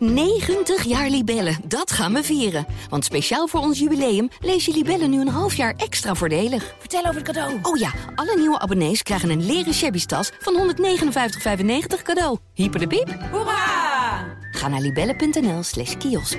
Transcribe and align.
90 0.00 0.84
jaar 0.84 1.08
Libellen, 1.08 1.56
dat 1.64 1.92
gaan 1.92 2.12
we 2.12 2.22
vieren. 2.22 2.66
Want 2.88 3.04
speciaal 3.04 3.46
voor 3.46 3.60
ons 3.60 3.78
jubileum 3.78 4.28
lees 4.40 4.64
je 4.64 4.72
Libellen 4.72 5.10
nu 5.10 5.20
een 5.20 5.28
half 5.28 5.54
jaar 5.54 5.74
extra 5.76 6.14
voordelig. 6.14 6.74
Vertel 6.78 7.00
over 7.00 7.14
het 7.14 7.24
cadeau. 7.24 7.58
Oh 7.62 7.78
ja, 7.78 7.90
alle 8.14 8.36
nieuwe 8.36 8.58
abonnees 8.58 9.02
krijgen 9.02 9.30
een 9.30 9.46
leren 9.46 9.74
shabby 9.74 10.04
tas 10.04 10.30
van 10.38 10.74
159,95 10.76 12.02
cadeau. 12.02 12.38
Hyper 12.54 12.80
de 12.80 12.86
piep. 12.86 13.16
Hoera! 13.30 14.24
Ga 14.50 14.68
naar 14.68 14.80
libellen.nl 14.80 15.62
slash 15.62 15.96
kiosk. 15.96 16.38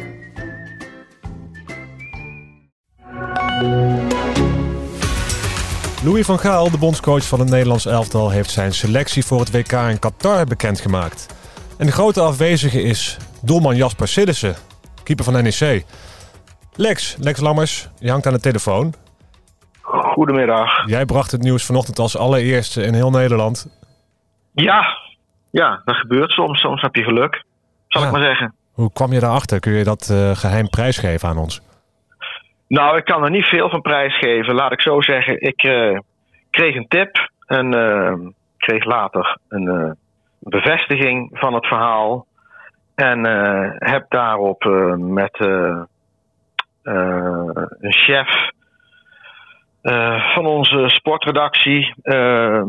Louis 6.03 6.25
van 6.25 6.39
Gaal, 6.39 6.71
de 6.71 6.77
bondscoach 6.77 7.23
van 7.23 7.39
het 7.39 7.49
Nederlands 7.49 7.85
elftal, 7.85 8.29
heeft 8.29 8.51
zijn 8.51 8.73
selectie 8.73 9.25
voor 9.25 9.39
het 9.39 9.51
WK 9.51 9.71
in 9.71 9.99
Qatar 9.99 10.45
bekendgemaakt. 10.45 11.25
En 11.77 11.85
de 11.85 11.91
grote 11.91 12.21
afwezige 12.21 12.81
is 12.81 13.17
doelman 13.43 13.75
Jasper 13.75 14.07
Siddissen, 14.07 14.55
keeper 15.03 15.23
van 15.25 15.33
NEC. 15.43 15.83
Lex, 16.75 17.15
Lex 17.19 17.39
Lammers, 17.39 17.89
je 17.99 18.09
hangt 18.09 18.25
aan 18.25 18.33
de 18.33 18.39
telefoon. 18.39 18.93
Goedemiddag. 19.81 20.87
Jij 20.89 21.05
bracht 21.05 21.31
het 21.31 21.41
nieuws 21.41 21.65
vanochtend 21.65 21.99
als 21.99 22.17
allereerste 22.17 22.83
in 22.83 22.93
heel 22.93 23.09
Nederland. 23.09 23.79
Ja, 24.53 24.97
ja, 25.51 25.81
dat 25.85 25.95
gebeurt 25.95 26.31
soms. 26.31 26.59
Soms 26.59 26.81
heb 26.81 26.95
je 26.95 27.03
geluk, 27.03 27.43
zal 27.87 28.01
Ja. 28.01 28.07
ik 28.07 28.13
maar 28.13 28.23
zeggen. 28.23 28.53
Hoe 28.71 28.91
kwam 28.93 29.13
je 29.13 29.19
daarachter? 29.19 29.59
Kun 29.59 29.71
je 29.73 29.83
dat 29.83 30.09
eh, 30.09 30.31
geheim 30.35 30.69
prijsgeven 30.69 31.29
aan 31.29 31.37
ons? 31.37 31.61
Nou, 32.67 32.97
ik 32.97 33.05
kan 33.05 33.23
er 33.23 33.29
niet 33.29 33.45
veel 33.45 33.69
van 33.69 33.81
prijsgeven. 33.81 34.55
Laat 34.55 34.71
ik 34.71 34.81
zo 34.81 35.01
zeggen, 35.01 35.41
ik 35.41 35.63
eh, 35.63 35.99
kreeg 36.49 36.75
een 36.75 36.87
tip 36.87 37.29
en 37.45 37.73
eh, 37.73 38.13
kreeg 38.57 38.83
later 38.85 39.37
een 39.49 39.97
bevestiging 40.39 41.29
van 41.33 41.53
het 41.53 41.65
verhaal. 41.67 42.25
En 43.01 43.25
eh, 43.25 43.71
heb 43.77 44.05
daarop 44.09 44.63
eh, 44.63 44.95
met 44.95 45.39
eh, 45.39 45.83
een 47.79 47.93
chef 47.93 48.49
van 50.33 50.45
onze 50.45 50.83
sportredactie 50.87 51.93
eh, 52.01 52.57
eh, 52.57 52.63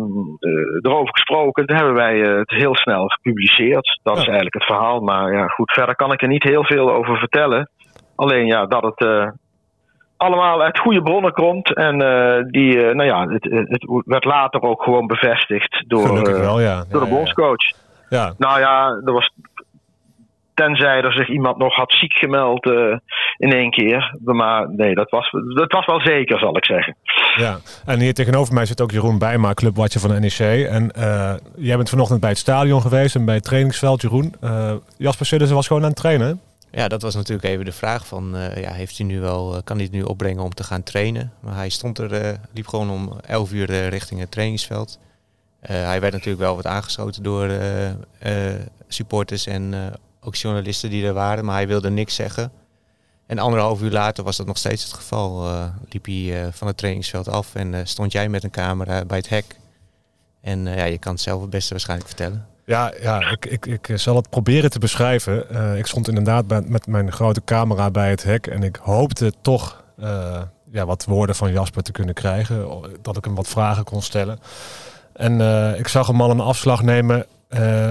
erover 0.81 1.15
gesproken. 1.15 1.67
Daar 1.67 1.77
hebben 1.77 1.95
wij 1.95 2.19
het 2.19 2.51
heel 2.51 2.77
snel 2.77 3.07
gepubliceerd. 3.07 4.01
Dat 4.03 4.17
is 4.17 4.25
eigenlijk 4.25 4.55
het 4.55 4.65
verhaal. 4.65 5.01
Maar 5.01 5.33
ja, 5.33 5.47
goed, 5.47 5.73
verder 5.73 5.97
kan 5.97 6.13
ik 6.13 6.23
er 6.23 6.29
niet 6.29 6.43
heel 6.43 6.65
veel 6.65 6.93
over 6.93 7.17
vertellen. 7.17 7.71
Alleen 8.17 8.47
ja, 8.47 8.67
dat 8.67 8.83
het 8.83 9.33
allemaal 10.17 10.63
uit 10.63 10.79
goede 10.79 11.03
bronnen 11.03 11.33
komt. 11.33 11.75
En 11.75 11.99
die, 12.51 12.77
nou 12.77 13.05
ja, 13.05 13.27
het, 13.27 13.45
het 13.69 14.03
werd 14.05 14.25
later 14.25 14.63
ook 14.63 14.83
gewoon 14.83 15.07
bevestigd 15.07 15.85
door, 15.87 16.07
Gelukkig 16.07 16.39
wel, 16.39 16.61
ja. 16.61 16.85
door 16.89 17.01
de 17.01 17.11
bondscoach. 17.11 17.71
Ja, 18.09 18.25
ja. 18.25 18.35
Nou 18.39 18.61
ja, 18.61 19.01
er 19.05 19.13
was. 19.13 19.33
Tenzij 20.63 21.01
er 21.03 21.13
zich 21.13 21.29
iemand 21.29 21.59
nog 21.59 21.75
had 21.75 21.93
ziek 21.93 22.13
gemeld 22.13 22.65
eh, 22.65 22.97
in 23.37 23.53
één 23.53 23.71
keer. 23.71 24.17
Maar 24.25 24.71
nee, 24.71 24.95
dat 24.95 25.11
was, 25.11 25.31
dat 25.55 25.73
was 25.73 25.87
wel 25.87 26.01
zeker, 26.01 26.39
zal 26.39 26.57
ik 26.57 26.65
zeggen. 26.65 26.97
ja. 27.37 27.57
En 27.87 28.01
hier 28.01 28.15
tegenover 28.15 28.55
mij 28.55 28.67
zit 28.67 28.81
ook 28.81 28.91
Jeroen 28.91 29.19
Bijma, 29.19 29.55
clubwatcher 29.55 30.01
van 30.01 30.21
NEC. 30.21 30.69
En 30.69 30.91
eh, 30.91 31.35
jij 31.57 31.77
bent 31.77 31.89
vanochtend 31.91 32.21
bij 32.21 32.29
het 32.29 32.39
stadion 32.39 32.81
geweest 32.81 33.15
en 33.15 33.25
bij 33.25 33.35
het 33.35 33.45
trainingsveld, 33.45 34.03
Jeroen. 34.03 34.35
Eh, 34.41 34.73
Jasper 34.99 35.27
Siddissen 35.27 35.57
was 35.57 35.67
gewoon 35.67 35.83
aan 35.83 35.89
het 35.89 35.99
trainen. 35.99 36.41
Ja, 36.71 36.89
dat 36.89 37.03
was 37.03 37.15
natuurlijk 37.15 37.49
even 37.49 37.65
de 37.65 37.73
vraag 37.73 38.07
van, 38.07 38.37
eh, 38.37 38.63
ja, 38.63 38.73
heeft 38.73 38.99
hij 38.99 39.07
nu 39.07 39.21
wel, 39.21 39.61
kan 39.65 39.77
hij 39.77 39.85
het 39.85 39.95
nu 39.95 40.03
opbrengen 40.03 40.43
om 40.43 40.55
te 40.55 40.65
gaan 40.65 40.83
trainen? 40.83 41.33
Maar 41.41 41.55
hij 41.55 41.69
stond 41.69 41.99
er, 41.99 42.13
eh, 42.13 42.39
liep 42.55 42.67
gewoon 42.67 42.91
om 42.91 43.13
11 43.27 43.53
uur 43.53 43.71
eh, 43.71 43.89
richting 43.89 44.21
het 44.21 44.31
trainingsveld. 44.31 44.99
Eh, 45.61 45.85
hij 45.85 46.01
werd 46.01 46.13
natuurlijk 46.13 46.43
wel 46.43 46.57
wat 46.57 46.67
aangeschoten 46.67 47.23
door 47.23 47.49
eh, 47.49 47.89
eh, 47.91 48.61
supporters 48.89 49.47
en 49.47 49.75
eh, 49.75 49.81
ook 50.25 50.35
journalisten 50.35 50.91
die 50.91 51.07
er 51.07 51.13
waren, 51.13 51.45
maar 51.45 51.55
hij 51.55 51.67
wilde 51.67 51.91
niks 51.91 52.15
zeggen. 52.15 52.53
En 53.27 53.39
anderhalf 53.39 53.83
uur 53.83 53.91
later 53.91 54.25
was 54.25 54.37
dat 54.37 54.47
nog 54.47 54.59
steeds 54.59 54.85
het 54.85 54.93
geval. 54.93 55.47
Eh, 55.47 55.65
liep 55.89 56.05
hij 56.05 56.43
eh, 56.43 56.49
van 56.53 56.67
het 56.67 56.77
trainingsveld 56.77 57.29
af 57.29 57.55
en 57.55 57.75
eh, 57.75 57.81
stond 57.85 58.13
jij 58.13 58.29
met 58.29 58.45
een 58.45 58.51
camera 58.51 59.05
bij 59.05 59.19
het 59.19 59.29
hek. 59.29 59.45
En 60.41 60.67
ja, 60.67 60.85
je 60.85 60.99
kan 60.99 61.13
het 61.13 61.23
zelf 61.23 61.41
het 61.41 61.51
beste 61.51 61.71
waarschijnlijk 61.71 62.09
vertellen. 62.09 62.47
Ja, 62.65 62.93
ja 63.01 63.31
ik, 63.31 63.47
ik, 63.47 63.67
ik 63.67 63.89
zal 63.95 64.17
het 64.17 64.31
proberen 64.31 64.71
te 64.71 64.79
beschrijven. 64.79 65.77
Ik 65.79 65.87
stond 65.87 66.09
inderdaad 66.09 66.69
met 66.69 66.87
mijn 66.87 67.13
grote 67.13 67.45
camera 67.45 67.91
bij 67.91 68.11
het 68.11 68.23
hek 68.23 68.47
en 68.47 68.63
ik 68.63 68.79
hoopte 68.83 69.33
toch 69.43 69.85
ja, 70.71 70.87
wat 70.87 71.05
woorden 71.05 71.35
van 71.35 71.53
Jasper 71.53 71.83
te 71.83 71.93
kunnen 71.93 72.15
krijgen. 72.15 72.67
Dat 73.03 73.17
ik 73.17 73.25
hem 73.25 73.35
wat 73.35 73.49
vragen 73.49 73.85
kon 73.85 74.03
stellen. 74.03 74.39
En 75.13 75.41
ik 75.79 75.89
zag 75.89 76.07
hem 76.07 76.21
al 76.21 76.31
een 76.31 76.41
afslag 76.41 76.83
nemen 76.83 77.27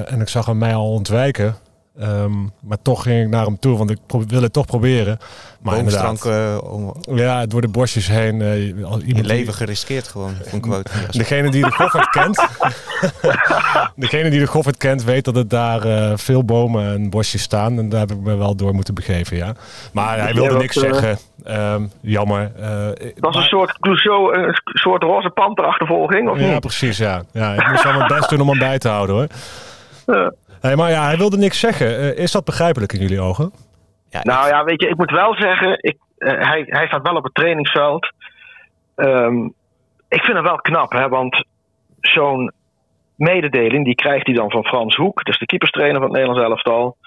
en 0.07 0.21
ik 0.21 0.29
zag 0.29 0.45
hem 0.45 0.57
mij 0.57 0.75
al 0.75 0.91
ontwijken. 0.91 1.55
Ehm, 1.99 2.31
maar 2.61 2.77
toch 2.81 3.03
ging 3.03 3.23
ik 3.23 3.29
naar 3.29 3.45
hem 3.45 3.59
toe, 3.59 3.77
want 3.77 3.89
ik 3.89 3.97
pro- 4.07 4.23
wil 4.27 4.41
het 4.41 4.53
toch 4.53 4.65
proberen. 4.65 5.17
Maar 5.61 5.75
Boomstrank 5.75 6.23
inderdaad, 6.23 6.61
eh, 6.63 6.71
om 6.71 6.93
ja, 7.15 7.45
door 7.45 7.61
de 7.61 7.67
bosjes 7.67 8.07
heen. 8.07 8.41
eh, 8.41 8.51
die- 9.05 9.23
leven 9.23 9.53
geriskeerd 9.53 10.07
gewoon, 10.07 10.33
een 10.51 10.61
quote. 10.61 10.91
Degene 11.11 11.51
die 11.51 11.63
de 11.63 11.71
Goffert 11.71 12.09
kent, 12.09 12.47
degene 13.95 14.29
die 14.29 14.39
de 14.39 14.47
Goffert 14.47 14.77
kent, 14.77 15.03
weet 15.03 15.25
dat 15.25 15.35
het 15.35 15.49
daar 15.49 15.81
eh, 15.85 16.11
veel 16.17 16.43
bomen 16.45 16.93
en 16.93 17.09
bosjes 17.09 17.41
staan. 17.41 17.77
En 17.77 17.89
daar 17.89 17.99
heb 17.99 18.11
ik 18.11 18.19
me 18.19 18.35
wel 18.35 18.55
door 18.55 18.73
moeten 18.73 18.93
begeven, 18.93 19.37
ja. 19.37 19.53
Maar 19.93 20.19
hij 20.19 20.33
wilde 20.33 20.57
niks 20.57 20.75
zeggen. 20.79 21.17
Ehm, 21.43 21.83
jammer. 22.01 22.51
Eh, 22.59 22.69
Dat 22.69 22.95
was 23.15 23.33
maar- 23.33 23.41
een 23.43 23.49
soort 23.49 23.77
Clouseau, 23.79 24.37
een 24.37 24.53
soort 24.63 25.03
roze 25.03 25.29
panterachtervolging, 25.29 26.29
of 26.29 26.39
Ja, 26.39 26.51
niet? 26.51 26.59
precies, 26.59 26.97
ja. 26.97 27.21
ja. 27.31 27.53
Ik 27.53 27.67
moest 27.69 27.83
wel 27.83 27.93
mijn 27.93 28.07
best 28.07 28.29
doen 28.29 28.41
om 28.41 28.49
hem 28.49 28.59
bij 28.59 28.77
te 28.79 28.87
houden, 28.89 29.15
hoor. 29.15 29.27
Ja. 30.05 30.31
Hey, 30.61 30.75
maar 30.75 30.89
ja, 30.89 31.05
hij 31.05 31.17
wilde 31.17 31.37
niks 31.37 31.59
zeggen. 31.59 31.87
Eh, 31.87 32.17
is 32.17 32.31
dat 32.31 32.45
begrijpelijk 32.45 32.93
in 32.93 32.99
jullie 32.99 33.21
ogen? 33.21 33.51
Ja, 34.09 34.19
Nou 34.23 34.47
ja, 34.47 34.63
weet 34.63 34.81
je, 34.81 34.87
ik 34.87 34.97
moet 34.97 35.11
wel 35.11 35.35
zeggen, 35.35 35.77
ik, 35.81 35.97
eh, 36.17 36.47
hij, 36.49 36.63
hij 36.65 36.87
staat 36.87 37.01
wel 37.01 37.15
op 37.15 37.23
het 37.23 37.33
trainingsveld. 37.33 38.13
Ehm, 38.95 39.45
ik 40.09 40.23
vind 40.23 40.37
het 40.37 40.45
wel 40.45 40.55
knap, 40.55 40.91
hè, 40.91 41.07
want 41.07 41.45
zo'n 41.99 42.51
mededeling, 43.15 43.85
die 43.85 43.95
krijgt 43.95 44.25
hij 44.25 44.35
dan 44.35 44.51
van 44.51 44.65
Frans 44.65 44.95
Hoek, 44.95 45.23
dus 45.23 45.39
de 45.39 45.45
keeperstrainer 45.45 46.01
van 46.01 46.09
het 46.09 46.19
Nederlands 46.19 46.49
elftal. 46.49 46.97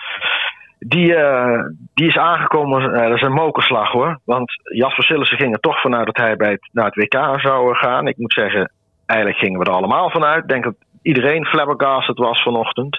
Die, 0.78 1.15
eh, 1.15 1.60
die 1.94 2.09
is 2.09 2.16
aangekomen, 2.16 2.92
dat 2.92 3.16
is 3.16 3.22
een 3.22 3.32
mokerslag 3.32 3.91
hoor. 3.91 4.19
Want 4.25 4.53
Jasper 4.62 5.04
Sillissen 5.04 5.38
ging 5.38 5.53
er 5.53 5.60
toch 5.60 5.81
vanuit 5.81 6.06
dat 6.06 6.16
hij 6.16 6.36
bij 6.36 6.50
het, 6.50 6.69
naar 6.72 6.84
het 6.84 6.94
WK 6.94 7.41
zou 7.41 7.75
gaan. 7.75 8.06
Ik 8.06 8.16
moet 8.16 8.32
zeggen, 8.32 8.72
eigenlijk 9.06 9.38
gingen 9.38 9.59
we 9.59 9.65
er 9.65 9.76
allemaal 9.76 10.10
vanuit. 10.10 10.42
Ik 10.42 10.48
denk 10.48 10.65
dat 10.65 10.75
iedereen 11.03 11.44
flabbergasted 11.44 12.19
was 12.19 12.42
vanochtend 12.42 12.98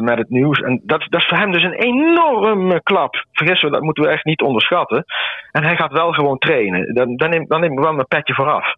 met 0.00 0.18
het 0.18 0.30
nieuws. 0.30 0.60
En 0.60 0.80
dat, 0.84 1.06
dat 1.08 1.20
is 1.20 1.26
voor 1.26 1.38
hem 1.38 1.52
dus 1.52 1.62
een 1.62 1.72
enorme 1.72 2.82
klap. 2.82 3.24
Vergis 3.32 3.62
me, 3.62 3.70
dat 3.70 3.82
moeten 3.82 4.04
we 4.04 4.10
echt 4.10 4.24
niet 4.24 4.40
onderschatten. 4.42 5.04
En 5.52 5.62
hij 5.64 5.76
gaat 5.76 5.92
wel 5.92 6.12
gewoon 6.12 6.38
trainen. 6.38 6.94
Dan, 6.94 7.16
dan, 7.16 7.30
neem, 7.30 7.46
dan 7.48 7.60
neem 7.60 7.72
ik 7.72 7.78
wel 7.78 7.92
mijn 7.92 8.06
petje 8.06 8.34
vooraf. 8.34 8.74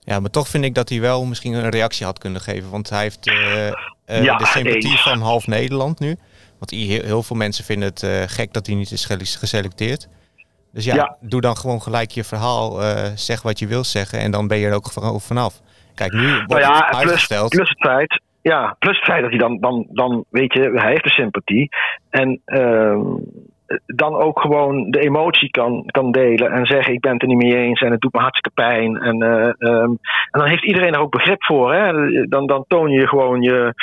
Ja, 0.00 0.20
maar 0.20 0.30
toch 0.30 0.48
vind 0.48 0.64
ik 0.64 0.74
dat 0.74 0.88
hij 0.88 1.00
wel 1.00 1.24
misschien 1.24 1.52
een 1.54 1.68
reactie 1.70 2.06
had 2.06 2.18
kunnen 2.18 2.40
geven. 2.40 2.70
Want 2.70 2.90
hij 2.90 3.02
heeft 3.02 3.26
eh, 3.26 3.66
eh, 3.68 4.24
Ja, 4.24 4.36
de 4.36 4.46
sympathie 4.46 4.90
eens. 4.90 5.02
van 5.02 5.20
half 5.20 5.46
Nederland 5.46 6.00
nu. 6.00 6.16
Want 6.58 6.70
heel, 6.70 7.22
veel 7.22 7.36
mensen 7.36 7.64
vinden 7.64 7.88
het 7.88 8.02
eh, 8.02 8.22
gek 8.26 8.52
dat 8.52 8.66
hij 8.66 8.74
niet 8.76 8.90
is 8.90 9.04
geselecteerd. 9.36 10.08
Dus 10.72 10.84
ja, 10.84 10.94
Ja. 10.94 11.16
doe 11.20 11.40
dan 11.40 11.56
gewoon 11.56 11.82
gelijk 11.82 12.10
je 12.10 12.24
verhaal. 12.24 12.82
eh, 12.82 13.10
zeg 13.14 13.42
wat 13.42 13.58
je 13.58 13.66
wil 13.66 13.84
zeggen. 13.84 14.18
En 14.18 14.30
dan 14.30 14.48
ben 14.48 14.58
je 14.58 14.66
er 14.66 14.74
ook 14.74 14.92
vanaf. 15.20 15.60
Kijk, 15.94 16.12
nu 16.12 16.26
wordt 16.34 16.48
Nou 16.48 16.60
ja, 16.60 16.72
het 16.76 16.86
plus, 16.88 17.00
uitgesteld. 17.00 17.48
plus 17.50 17.68
het 17.68 17.78
feit. 17.78 18.20
Ja, 18.52 18.76
plus 18.78 18.96
het 18.96 19.04
feit 19.04 19.20
dat 19.22 19.30
hij 19.30 19.38
dan, 19.38 19.58
dan, 19.60 19.86
dan 19.90 20.24
weet 20.30 20.52
je, 20.52 20.70
hij 20.74 20.90
heeft 20.90 21.04
de 21.04 21.10
sympathie. 21.10 21.68
En 22.10 22.40
ehm, 22.44 23.00
dan 23.86 24.14
ook 24.14 24.40
gewoon 24.40 24.90
de 24.90 25.00
emotie 25.00 25.50
kan, 25.50 25.82
kan 25.86 26.12
delen 26.12 26.52
en 26.52 26.66
zeggen: 26.66 26.92
Ik 26.92 27.00
ben 27.00 27.12
het 27.12 27.22
er 27.22 27.28
niet 27.28 27.42
mee 27.42 27.56
eens 27.56 27.80
en 27.80 27.90
het 27.90 28.00
doet 28.00 28.12
me 28.12 28.20
hartstikke 28.20 28.62
pijn. 28.62 28.96
En, 28.96 29.22
eh, 29.22 29.68
ehm, 29.70 29.90
en 30.30 30.40
dan 30.40 30.46
heeft 30.46 30.64
iedereen 30.64 30.92
er 30.92 31.00
ook 31.00 31.10
begrip 31.10 31.44
voor. 31.44 31.74
Hè? 31.74 31.92
Dan, 32.28 32.46
dan 32.46 32.64
toon 32.68 32.90
je 32.90 33.08
gewoon 33.08 33.42
je, 33.42 33.74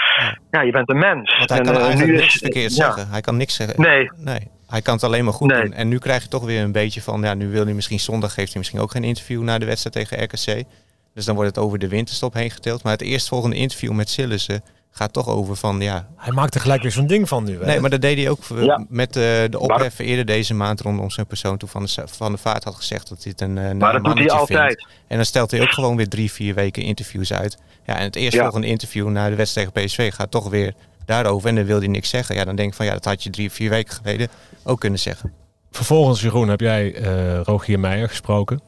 ja, 0.52 0.62
je 0.62 0.72
bent 0.72 0.90
een 0.90 1.00
mens. 1.00 1.38
Want 1.38 1.50
hij 1.50 1.60
En, 1.60 1.66
kan 1.66 1.76
eh, 1.76 1.82
eigenlijk 1.82 2.20
niks 2.20 2.38
verkeerd 2.38 2.76
ja. 2.76 2.84
zeggen. 2.86 3.08
Hij 3.08 3.22
kan 3.22 3.38
niks 3.38 3.56
zeggen. 3.56 3.82
Nee, 3.82 4.12
Nee, 4.16 4.48
hij 4.68 4.82
kan 4.82 4.94
het 4.94 5.04
alleen 5.04 5.24
maar 5.24 5.34
goed 5.34 5.52
Nee. 5.52 5.62
doen. 5.62 5.74
En 5.74 5.88
nu 5.88 5.98
krijg 5.98 6.22
je 6.24 6.30
toch 6.30 6.46
weer 6.46 6.64
een 6.64 6.72
beetje 6.72 7.02
van, 7.02 7.22
ja, 7.22 7.34
nu 7.34 7.50
wil 7.52 7.64
hij 7.64 7.74
misschien 7.74 8.00
zondag, 8.00 8.34
geeft 8.34 8.50
hij 8.50 8.58
misschien 8.58 8.80
ook 8.80 8.92
geen 8.92 9.04
interview 9.04 9.42
na 9.42 9.58
de 9.58 9.66
wedstrijd 9.66 9.96
tegen 9.96 10.24
RKC. 10.24 10.64
Dus 11.14 11.26
dan 11.26 11.36
wordt 11.36 11.56
het 11.56 11.66
over 11.66 11.80
de 11.80 11.88
winterstop 11.88 12.34
heen 12.34 12.52
getild. 12.52 12.84
Maar 12.84 12.92
het 12.92 13.02
eerstvolgende 13.02 13.56
interview 13.56 13.92
met 13.92 14.10
Sillissen 14.10 14.64
gaat 14.92 15.14
toch 15.14 15.28
over 15.28 15.56
van, 15.56 15.82
ja... 15.82 16.08
Hij 16.16 16.34
maakt 16.34 16.56
er 16.56 16.62
gelijk 16.62 16.82
weer 16.82 16.92
zo'n 16.92 17.08
ding 17.08 17.28
van 17.28 17.44
nu. 17.44 17.60
Hè? 17.60 17.66
Nee, 17.66 17.80
maar 17.80 17.90
dat 17.90 18.02
deed 18.02 18.18
hij 18.18 18.30
ook 18.30 18.40
eh, 18.52 18.64
Ja. 18.64 18.86
met 18.90 19.16
eh, 19.16 19.24
de 19.50 19.60
opheffen 19.60 20.06
eerder 20.06 20.26
deze 20.26 20.54
maand 20.54 20.82
rondom 20.82 21.10
zijn 21.10 21.26
persoon. 21.28 21.58
Toen 21.58 21.70
Van 21.70 21.84
de, 21.84 22.04
van 22.06 22.32
de 22.32 22.38
Vaart 22.38 22.64
had 22.64 22.76
gezegd 22.76 23.10
dat 23.10 23.24
hij 23.24 23.32
het 23.32 23.42
een 23.42 23.58
uh, 23.58 23.72
maar 23.72 23.94
dat 23.94 24.04
doet 24.04 24.18
hij 24.18 24.30
altijd. 24.30 24.88
En 25.08 25.16
dan 25.16 25.26
stelt 25.26 25.52
hij 25.52 25.62
ook 25.62 25.72
gewoon 25.72 25.96
weer 25.96 26.08
drie, 26.10 26.32
vier 26.32 26.54
weken 26.54 26.84
interviews 26.84 27.34
uit. 27.34 27.58
Ja, 27.86 27.96
en 27.98 28.04
het 28.04 28.16
eerstvolgende 28.16 28.68
interview 28.68 29.10
na 29.10 29.30
de 29.30 29.36
wedstrijd 29.36 29.74
tegen 29.74 29.88
PSV 29.88 30.14
gaat 30.14 30.32
toch 30.32 30.50
weer 30.50 30.74
daarover. 31.06 31.50
En 31.50 31.56
dan 31.56 31.66
wil 31.66 31.80
hij 31.80 31.88
niks 31.88 32.10
zeggen. 32.10 32.36
Ja, 32.36 32.46
dan 32.46 32.56
denk 32.56 32.70
ik 32.70 32.76
van, 32.76 32.86
ja, 32.86 32.92
dat 32.94 33.06
had 33.06 33.24
je 33.24 33.30
drie, 33.30 33.52
vier 33.52 33.70
weken 33.70 33.94
geleden 33.94 34.28
ook 34.64 34.80
kunnen 34.80 35.00
zeggen. 35.00 35.34
Vervolgens, 35.72 36.22
Jeroen, 36.22 36.48
heb 36.50 36.60
jij 36.60 36.96
eh 36.96 37.42
Rogier 37.44 37.80
Meijer 37.80 38.10
gesproken. 38.10 38.62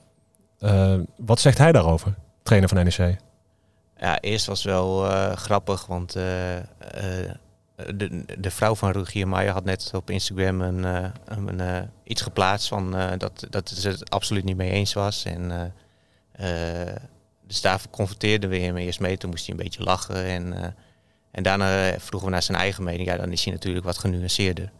Wat 1.18 1.40
zegt 1.40 1.58
hij 1.58 1.72
daarover, 1.72 2.14
trainer 2.44 2.70
van 2.70 2.84
NEC? 2.84 3.18
Ja, 4.04 4.20
eerst 4.20 4.46
was 4.46 4.64
wel 4.64 5.10
eh, 5.10 5.36
grappig, 5.36 5.86
want 5.86 6.16
eh, 6.16 6.58
eh, 6.58 6.64
de, 7.96 8.26
de 8.40 8.52
vrouw 8.52 8.76
van 8.76 8.92
Rogier 8.92 9.28
Maier 9.28 9.52
had 9.52 9.64
net 9.64 9.92
op 9.94 10.10
Instagram 10.10 10.62
een, 10.62 10.84
een, 11.26 11.90
iets 12.04 12.22
geplaatst 12.22 12.68
van 12.68 12.92
dat, 13.18 13.48
dat 13.50 13.70
ze 13.70 13.90
het 13.90 14.10
absoluut 14.10 14.44
niet 14.44 14.58
mee 14.58 14.72
eens 14.72 14.94
was. 14.94 15.26
En 15.26 15.74
dus 17.48 17.62
daar 17.62 17.82
confronteerden 17.92 18.50
we 18.50 18.58
hem 18.58 18.78
eerst 18.78 19.00
mee. 19.00 19.18
Toen 19.18 19.30
moest 19.30 19.46
hij 19.46 19.56
een 19.56 19.64
beetje 19.64 19.84
lachen. 19.84 20.26
En, 20.26 20.76
en 21.32 21.44
daarna 21.44 22.00
vroegen 22.00 22.30
we 22.30 22.34
naar 22.34 22.44
zijn 22.44 22.58
eigen 22.58 22.84
mening. 22.84 23.08
Ja, 23.08 23.18
dan 23.18 23.32
is 23.32 23.44
hij 23.44 23.54
natuurlijk 23.54 23.86
wat 23.86 23.98
genuanceerder. 23.98 24.72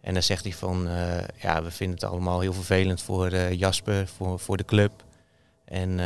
En 0.00 0.12
dan 0.12 0.22
zegt 0.22 0.44
hij 0.44 0.52
van, 0.52 0.88
ja, 1.40 1.62
we 1.62 1.70
vinden 1.70 1.96
het 2.00 2.10
allemaal 2.10 2.40
heel 2.40 2.52
vervelend 2.52 3.02
voor 3.02 3.36
Jasper, 3.36 4.06
voor, 4.06 4.38
voor 4.38 4.56
de 4.56 4.64
club. 4.64 5.04
En 5.64 5.98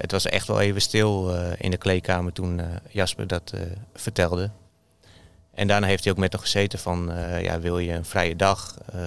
het 0.00 0.12
was 0.12 0.26
echt 0.26 0.46
wel 0.46 0.60
even 0.60 0.80
stil 0.80 1.34
in 1.58 1.70
de 1.70 1.76
kleedkamer 1.76 2.32
toen 2.32 2.60
Jasper 2.88 3.26
dat 3.26 3.54
vertelde. 3.94 4.50
En 5.54 5.66
daarna 5.66 5.86
heeft 5.86 6.04
hij 6.04 6.12
ook 6.12 6.18
met 6.18 6.32
nog 6.32 6.40
gezeten 6.40 6.78
van, 6.78 7.10
uh, 7.10 7.42
ja, 7.42 7.60
wil 7.60 7.78
je 7.78 7.92
een 7.92 8.04
vrije 8.04 8.36
dag? 8.36 8.74
Uh, 8.94 9.00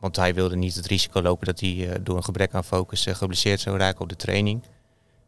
want 0.00 0.16
hij 0.16 0.34
wilde 0.34 0.56
niet 0.56 0.74
het 0.74 0.86
risico 0.86 1.22
lopen 1.22 1.46
dat 1.46 1.60
hij 1.60 1.70
uh, 1.70 1.90
door 2.00 2.16
een 2.16 2.24
gebrek 2.24 2.54
aan 2.54 2.64
focus 2.64 3.06
geblesseerd 3.10 3.60
zou 3.60 3.78
raken 3.78 4.00
op 4.00 4.08
de 4.08 4.16
training. 4.16 4.62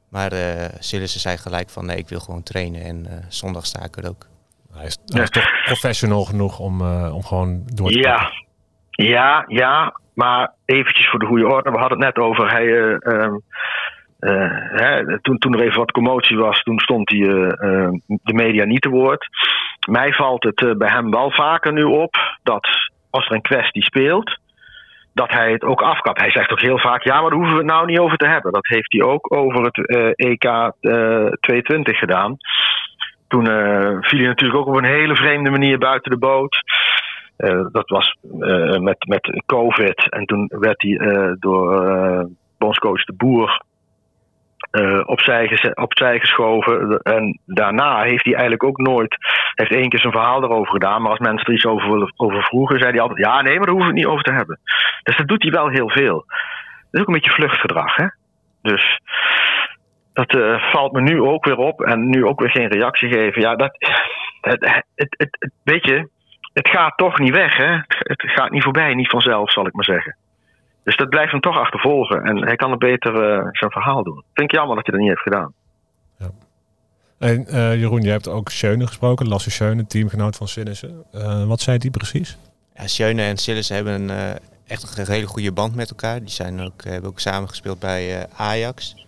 Maar 0.08 0.32
uh, 0.32 0.64
Sillissen 0.78 1.20
zei 1.20 1.36
gelijk 1.36 1.70
van, 1.70 1.86
nee, 1.86 1.96
ik 1.96 2.08
wil 2.08 2.20
gewoon 2.20 2.42
trainen 2.42 2.82
en 2.82 3.24
zondag 3.28 3.66
sta 3.66 3.84
ik 3.84 3.96
er 3.96 4.08
ook. 4.08 4.26
Hij 4.72 4.86
is, 4.86 4.98
hij 5.04 5.22
is 5.22 5.30
toch 5.30 5.64
professional 5.64 6.24
genoeg 6.24 6.58
om, 6.58 6.82
om 7.10 7.24
gewoon 7.24 7.62
door 7.66 7.90
te 7.90 7.98
Ja, 7.98 8.32
ja, 8.90 9.44
ja. 9.48 10.00
Maar 10.18 10.52
eventjes 10.64 11.08
voor 11.08 11.18
de 11.18 11.26
goede 11.26 11.46
orde. 11.46 11.70
We 11.70 11.78
hadden 11.78 11.98
het 11.98 12.14
net 12.14 12.24
over, 12.24 12.50
hij... 12.50 12.66
Um, 12.66 13.42
uh, 14.20 14.50
hè, 14.52 15.20
toen, 15.20 15.38
toen 15.38 15.54
er 15.54 15.60
even 15.60 15.78
wat 15.78 15.90
commotie 15.90 16.36
was, 16.36 16.62
toen 16.62 16.78
stond 16.78 17.10
hij 17.10 17.18
uh, 17.18 17.36
uh, 17.36 17.88
de 18.06 18.34
media 18.34 18.64
niet 18.64 18.82
te 18.82 18.88
woord. 18.88 19.26
Mij 19.88 20.12
valt 20.12 20.42
het 20.42 20.78
bij 20.78 20.88
hem 20.88 21.10
wel 21.10 21.30
vaker 21.30 21.72
nu 21.72 21.82
op 21.82 22.16
dat 22.42 22.68
als 23.10 23.26
er 23.26 23.34
een 23.34 23.40
kwestie 23.40 23.82
speelt, 23.82 24.38
dat 25.14 25.30
hij 25.30 25.52
het 25.52 25.62
ook 25.62 25.82
afkapt. 25.82 26.20
Hij 26.20 26.30
zegt 26.30 26.50
ook 26.50 26.60
heel 26.60 26.78
vaak: 26.78 27.02
ja, 27.02 27.20
maar 27.20 27.30
daar 27.30 27.38
hoeven 27.38 27.56
we 27.56 27.62
het 27.62 27.72
nou 27.72 27.86
niet 27.86 27.98
over 27.98 28.16
te 28.16 28.28
hebben. 28.28 28.52
Dat 28.52 28.66
heeft 28.66 28.92
hij 28.92 29.02
ook 29.02 29.34
over 29.34 29.64
het 29.64 29.86
EK 30.16 30.72
22 31.40 31.98
gedaan. 31.98 32.36
Toen 33.28 33.44
viel 34.00 34.18
hij 34.18 34.28
natuurlijk 34.28 34.58
ook 34.58 34.66
op 34.66 34.76
een 34.76 34.94
hele 34.98 35.16
vreemde 35.16 35.50
manier 35.50 35.78
buiten 35.78 36.10
de 36.10 36.18
boot. 36.18 36.56
Dat 37.72 37.88
was 37.88 38.16
met, 38.80 39.06
met 39.08 39.42
COVID. 39.46 40.10
En 40.10 40.24
toen 40.24 40.50
werd 40.58 40.82
hij 40.82 41.36
door 41.38 42.28
bondscoach 42.58 43.04
De 43.04 43.12
Boer 43.12 43.62
uh, 44.72 45.00
opzij, 45.04 45.74
opzij 45.74 46.18
geschoven. 46.18 47.00
En 47.02 47.40
daarna 47.46 48.02
heeft 48.02 48.24
hij 48.24 48.32
eigenlijk 48.32 48.64
ook 48.64 48.78
nooit. 48.78 49.16
heeft 49.54 49.70
één 49.70 49.88
keer 49.88 50.00
zijn 50.00 50.12
verhaal 50.12 50.42
erover 50.42 50.72
gedaan. 50.72 51.02
Maar 51.02 51.10
als 51.10 51.20
mensen 51.20 51.46
er 51.46 51.52
iets 51.52 51.66
over, 51.66 52.12
over 52.16 52.42
vroegen, 52.42 52.78
zei 52.78 52.90
hij 52.90 53.00
altijd: 53.00 53.26
Ja, 53.26 53.42
nee, 53.42 53.56
maar 53.56 53.66
daar 53.66 53.74
hoeven 53.74 53.92
we 53.92 53.98
het 53.98 54.04
niet 54.04 54.12
over 54.12 54.24
te 54.24 54.32
hebben. 54.32 54.58
Dus 55.02 55.16
dat 55.16 55.28
doet 55.28 55.42
hij 55.42 55.52
wel 55.52 55.68
heel 55.68 55.90
veel. 55.90 56.24
Dat 56.90 56.90
is 56.90 57.00
ook 57.00 57.06
een 57.06 57.12
beetje 57.12 57.30
vluchtgedrag, 57.30 57.96
hè? 57.96 58.06
Dus 58.62 59.00
dat 60.12 60.60
valt 60.72 60.92
me 60.92 61.00
nu 61.00 61.20
ook 61.22 61.44
weer 61.44 61.56
op. 61.56 61.82
En 61.82 62.08
nu 62.08 62.24
ook 62.24 62.40
weer 62.40 62.50
geen 62.50 62.68
reactie 62.68 63.08
geven. 63.08 63.40
Ja, 63.40 63.56
dat. 63.56 63.76
Het, 64.40 64.84
het, 64.94 65.14
het, 65.16 65.36
het 65.38 65.52
weet 65.62 65.84
je, 65.84 66.08
het 66.58 66.68
gaat 66.68 66.96
toch 66.96 67.18
niet 67.18 67.34
weg, 67.34 67.56
hè? 67.56 67.72
Het 67.88 68.22
gaat 68.22 68.50
niet 68.50 68.62
voorbij, 68.62 68.94
niet 68.94 69.10
vanzelf, 69.10 69.52
zal 69.52 69.66
ik 69.66 69.72
maar 69.72 69.84
zeggen. 69.84 70.16
Dus 70.84 70.96
dat 70.96 71.08
blijft 71.08 71.30
hem 71.30 71.40
toch 71.40 71.58
achtervolgen. 71.58 72.24
En 72.24 72.46
hij 72.46 72.56
kan 72.56 72.70
er 72.70 72.78
beter 72.78 73.12
uh, 73.14 73.48
zijn 73.52 73.70
verhaal 73.70 74.02
doen. 74.02 74.22
Vind 74.32 74.52
ik 74.52 74.56
jammer 74.56 74.76
dat 74.76 74.86
hij 74.86 74.94
dat 74.94 75.02
niet 75.02 75.10
heeft 75.10 75.22
gedaan. 75.22 75.52
Ja. 76.18 76.30
En 77.18 77.46
uh, 77.48 77.80
Jeroen, 77.80 78.02
je 78.02 78.10
hebt 78.10 78.28
ook 78.28 78.50
Schöne 78.50 78.86
gesproken. 78.86 79.28
Lasse 79.28 79.50
Schöne, 79.50 79.86
teamgenoot 79.86 80.36
van 80.36 80.48
Sillissen. 80.48 81.04
Uh, 81.14 81.44
wat 81.44 81.60
zei 81.60 81.78
die 81.78 81.90
precies? 81.90 82.38
Ja, 82.74 82.86
Schöne 82.86 83.22
en 83.22 83.36
Sillissen 83.36 83.74
hebben 83.74 84.08
een, 84.08 84.38
echt 84.66 84.98
een 84.98 85.06
hele 85.06 85.26
goede 85.26 85.52
band 85.52 85.74
met 85.74 85.90
elkaar. 85.90 86.18
Die 86.18 86.30
zijn 86.30 86.60
ook, 86.60 86.84
hebben 86.84 87.10
ook 87.10 87.20
samen 87.20 87.48
gespeeld 87.48 87.78
bij 87.78 88.26
Ajax. 88.36 89.06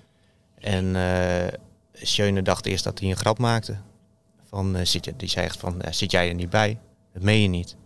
En 0.61 0.97
Schöne 1.93 2.43
dacht 2.43 2.67
eerst 2.67 2.85
dat 2.85 2.99
hij 2.99 3.09
een 3.09 3.17
grap 3.17 3.39
maakte. 3.39 3.77
Van, 4.49 4.77
zit 4.83 5.05
je, 5.05 5.13
die 5.17 5.29
zei 5.29 5.47
echt 5.47 5.61
van, 5.61 5.83
zit 5.91 6.11
jij 6.11 6.29
er 6.29 6.35
niet 6.35 6.51
bij? 6.51 6.79
Dat 7.13 7.23
meen 7.23 7.43
je 7.43 7.49
niet. 7.49 7.77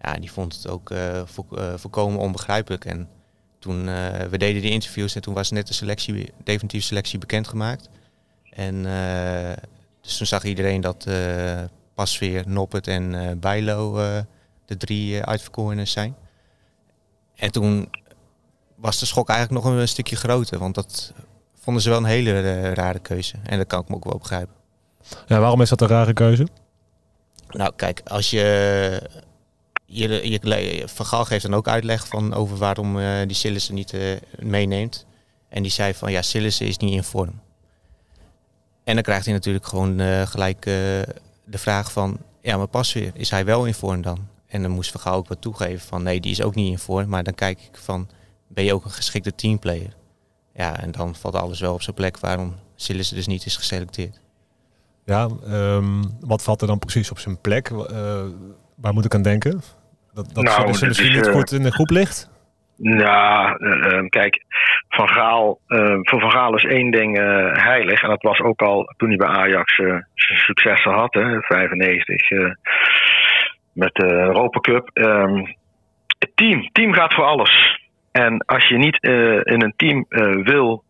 Ja, 0.00 0.12
die 0.12 0.32
vond 0.32 0.54
het 0.54 0.68
ook 0.68 0.92
vo 1.24 1.46
volkomen 1.76 2.20
onbegrijpelijk. 2.20 2.84
En 2.84 3.08
toen 3.58 3.88
uh, 3.88 4.08
we 4.16 4.38
deden 4.38 4.62
die 4.62 4.70
interviews 4.70 5.14
en 5.14 5.22
toen 5.22 5.34
was 5.34 5.50
net 5.50 5.66
de 5.66 5.74
selectie, 5.74 6.32
definitieve 6.44 6.86
selectie 6.86 7.18
bekendgemaakt. 7.18 7.88
En 8.50 8.82
dus 10.00 10.16
toen 10.16 10.26
zag 10.26 10.44
iedereen 10.44 10.80
dat 10.80 11.06
Pasveer, 11.94 12.42
Noppet 12.46 12.86
en 12.86 13.38
Bijlo 13.40 13.92
de 14.64 14.76
drie 14.76 15.22
uitverkorenen 15.22 15.88
zijn. 15.88 16.16
En 17.34 17.52
toen 17.52 17.90
was 18.74 18.98
de 18.98 19.06
schok 19.06 19.28
eigenlijk 19.28 19.64
nog 19.64 19.74
een 19.74 19.88
stukje 19.88 20.16
groter, 20.16 20.58
want 20.58 20.74
dat 20.74 21.12
vonden 21.60 21.82
ze 21.82 21.88
wel 21.88 21.98
een 21.98 22.04
hele 22.04 22.74
rare 22.74 22.98
keuze. 22.98 23.36
En 23.42 23.58
dat 23.58 23.66
kan 23.66 23.80
ik 23.80 23.88
me 23.88 23.94
ook 23.94 24.04
wel 24.04 24.18
begrijpen. 24.18 24.54
Ja, 25.26 25.38
waarom 25.38 25.60
is 25.60 25.68
dat 25.68 25.80
een 25.80 25.88
rare 25.88 26.12
keuze? 26.12 26.48
Nou, 27.48 27.72
kijk, 27.76 28.00
als 28.04 28.30
je 28.30 29.08
je, 29.84 30.30
je, 30.30 30.82
Van 30.88 31.06
Gaal 31.06 31.24
geeft 31.24 31.42
dan 31.42 31.54
ook 31.54 31.68
uitleg 31.68 32.06
van 32.06 32.34
over 32.34 32.56
waarom 32.56 32.98
uh, 32.98 33.26
die 33.26 33.36
Sillissen 33.36 33.74
niet 33.74 33.92
uh, 33.92 34.16
meeneemt. 34.38 35.06
En 35.48 35.62
die 35.62 35.72
zei 35.72 35.94
van 35.94 36.12
ja, 36.12 36.22
Sillissen 36.22 36.66
is 36.66 36.76
niet 36.76 36.92
in 36.92 37.04
vorm. 37.04 37.40
En 38.84 38.94
dan 38.94 39.02
krijgt 39.02 39.24
hij 39.24 39.34
natuurlijk 39.34 39.66
gewoon 39.66 40.00
uh, 40.00 40.22
gelijk 40.22 40.62
de 41.44 41.58
vraag 41.58 41.92
van 41.92 42.18
ja, 42.42 42.56
maar 42.56 42.66
pas 42.66 42.92
weer, 42.92 43.10
is 43.14 43.30
hij 43.30 43.44
wel 43.44 43.66
in 43.66 43.74
vorm 43.74 44.02
dan? 44.02 44.28
En 44.46 44.62
dan 44.62 44.70
moest 44.70 44.90
Van 44.90 45.00
Gaal 45.00 45.16
ook 45.16 45.28
wat 45.28 45.40
toegeven 45.40 45.86
van 45.86 46.02
nee, 46.02 46.20
die 46.20 46.30
is 46.30 46.42
ook 46.42 46.54
niet 46.54 46.70
in 46.70 46.78
vorm. 46.78 47.08
Maar 47.08 47.22
dan 47.22 47.34
kijk 47.34 47.60
ik 47.60 47.78
van, 47.78 48.08
ben 48.46 48.64
je 48.64 48.74
ook 48.74 48.84
een 48.84 48.90
geschikte 48.90 49.34
teamplayer? 49.34 49.96
Ja, 50.54 50.80
en 50.80 50.90
dan 50.90 51.14
valt 51.14 51.34
alles 51.34 51.60
wel 51.60 51.74
op 51.74 51.82
zijn 51.82 51.96
plek 51.96 52.18
waarom 52.18 52.56
Sillissen 52.76 53.16
dus 53.16 53.26
niet 53.26 53.46
is 53.46 53.56
geselecteerd. 53.56 54.20
Ja, 55.08 55.28
um, 55.50 56.02
wat 56.20 56.42
valt 56.42 56.60
er 56.60 56.66
dan 56.66 56.78
precies 56.78 57.10
op 57.10 57.18
zijn 57.18 57.40
plek? 57.40 57.68
waar 58.76 58.92
moet 58.92 59.04
ik 59.04 59.14
aan 59.14 59.22
denken? 59.22 59.60
Dat, 60.12 60.34
dat 60.34 60.44
nou, 60.44 60.72
ze 60.72 60.86
misschien 60.86 61.12
niet 61.12 61.28
goed 61.28 61.52
in 61.52 61.62
de 61.62 61.72
groep 61.72 61.90
ligt? 61.90 62.30
Nou, 62.76 63.56
uh, 63.58 64.08
kijk, 64.08 64.44
Van 64.88 65.08
Gaal, 65.08 65.60
uh, 65.68 65.98
voor 66.00 66.20
Van 66.20 66.30
Gaal 66.30 66.56
is 66.56 66.64
één 66.64 66.90
ding 66.90 67.18
uh, 67.18 67.52
heilig. 67.52 68.02
En 68.02 68.08
dat 68.08 68.22
was 68.22 68.40
ook 68.40 68.62
al 68.62 68.94
toen 68.96 69.08
hij 69.08 69.16
bij 69.16 69.28
Ajax 69.28 69.80
successen 70.14 70.92
had, 70.92 71.14
hè, 71.14 71.40
95, 71.40 72.28
met 73.72 73.94
de 73.94 74.12
Europa 74.12 74.60
Cup. 74.60 74.90
Um, 74.92 75.56
het 76.18 76.30
team, 76.34 76.68
team 76.72 76.92
gaat 76.92 77.14
voor 77.14 77.24
alles. 77.24 77.80
En 78.12 78.38
als 78.38 78.68
je 78.68 78.76
niet 78.76 79.02
in 79.46 79.62
een 79.62 79.74
team 79.76 80.06
wil, 80.44 80.84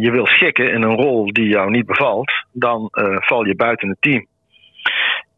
je 0.00 0.08
wil 0.10 0.26
schikken 0.26 0.72
in 0.72 0.82
een 0.82 0.96
rol 0.96 1.32
die 1.32 1.48
jou 1.48 1.70
niet 1.70 1.86
bevalt, 1.86 2.32
dan 2.52 2.88
val 3.20 3.44
je 3.44 3.54
buiten 3.54 3.88
het 3.88 4.00
team. 4.00 4.26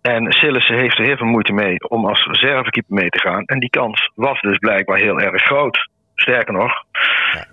En 0.01 0.33
Sillissen 0.33 0.79
heeft 0.79 0.99
er 0.99 1.05
heel 1.05 1.17
veel 1.17 1.27
moeite 1.27 1.53
mee 1.53 1.89
om 1.89 2.07
als 2.07 2.27
reservekeeper 2.27 2.95
mee 2.95 3.09
te 3.09 3.21
gaan. 3.21 3.45
En 3.45 3.59
die 3.59 3.71
kans 3.71 4.11
was 4.15 4.41
dus 4.41 4.59
blijkbaar 4.59 4.99
heel 4.99 5.21
erg 5.21 5.43
groot. 5.43 5.89
Sterker 6.15 6.53
nog, 6.53 6.73
ja. 7.33 7.47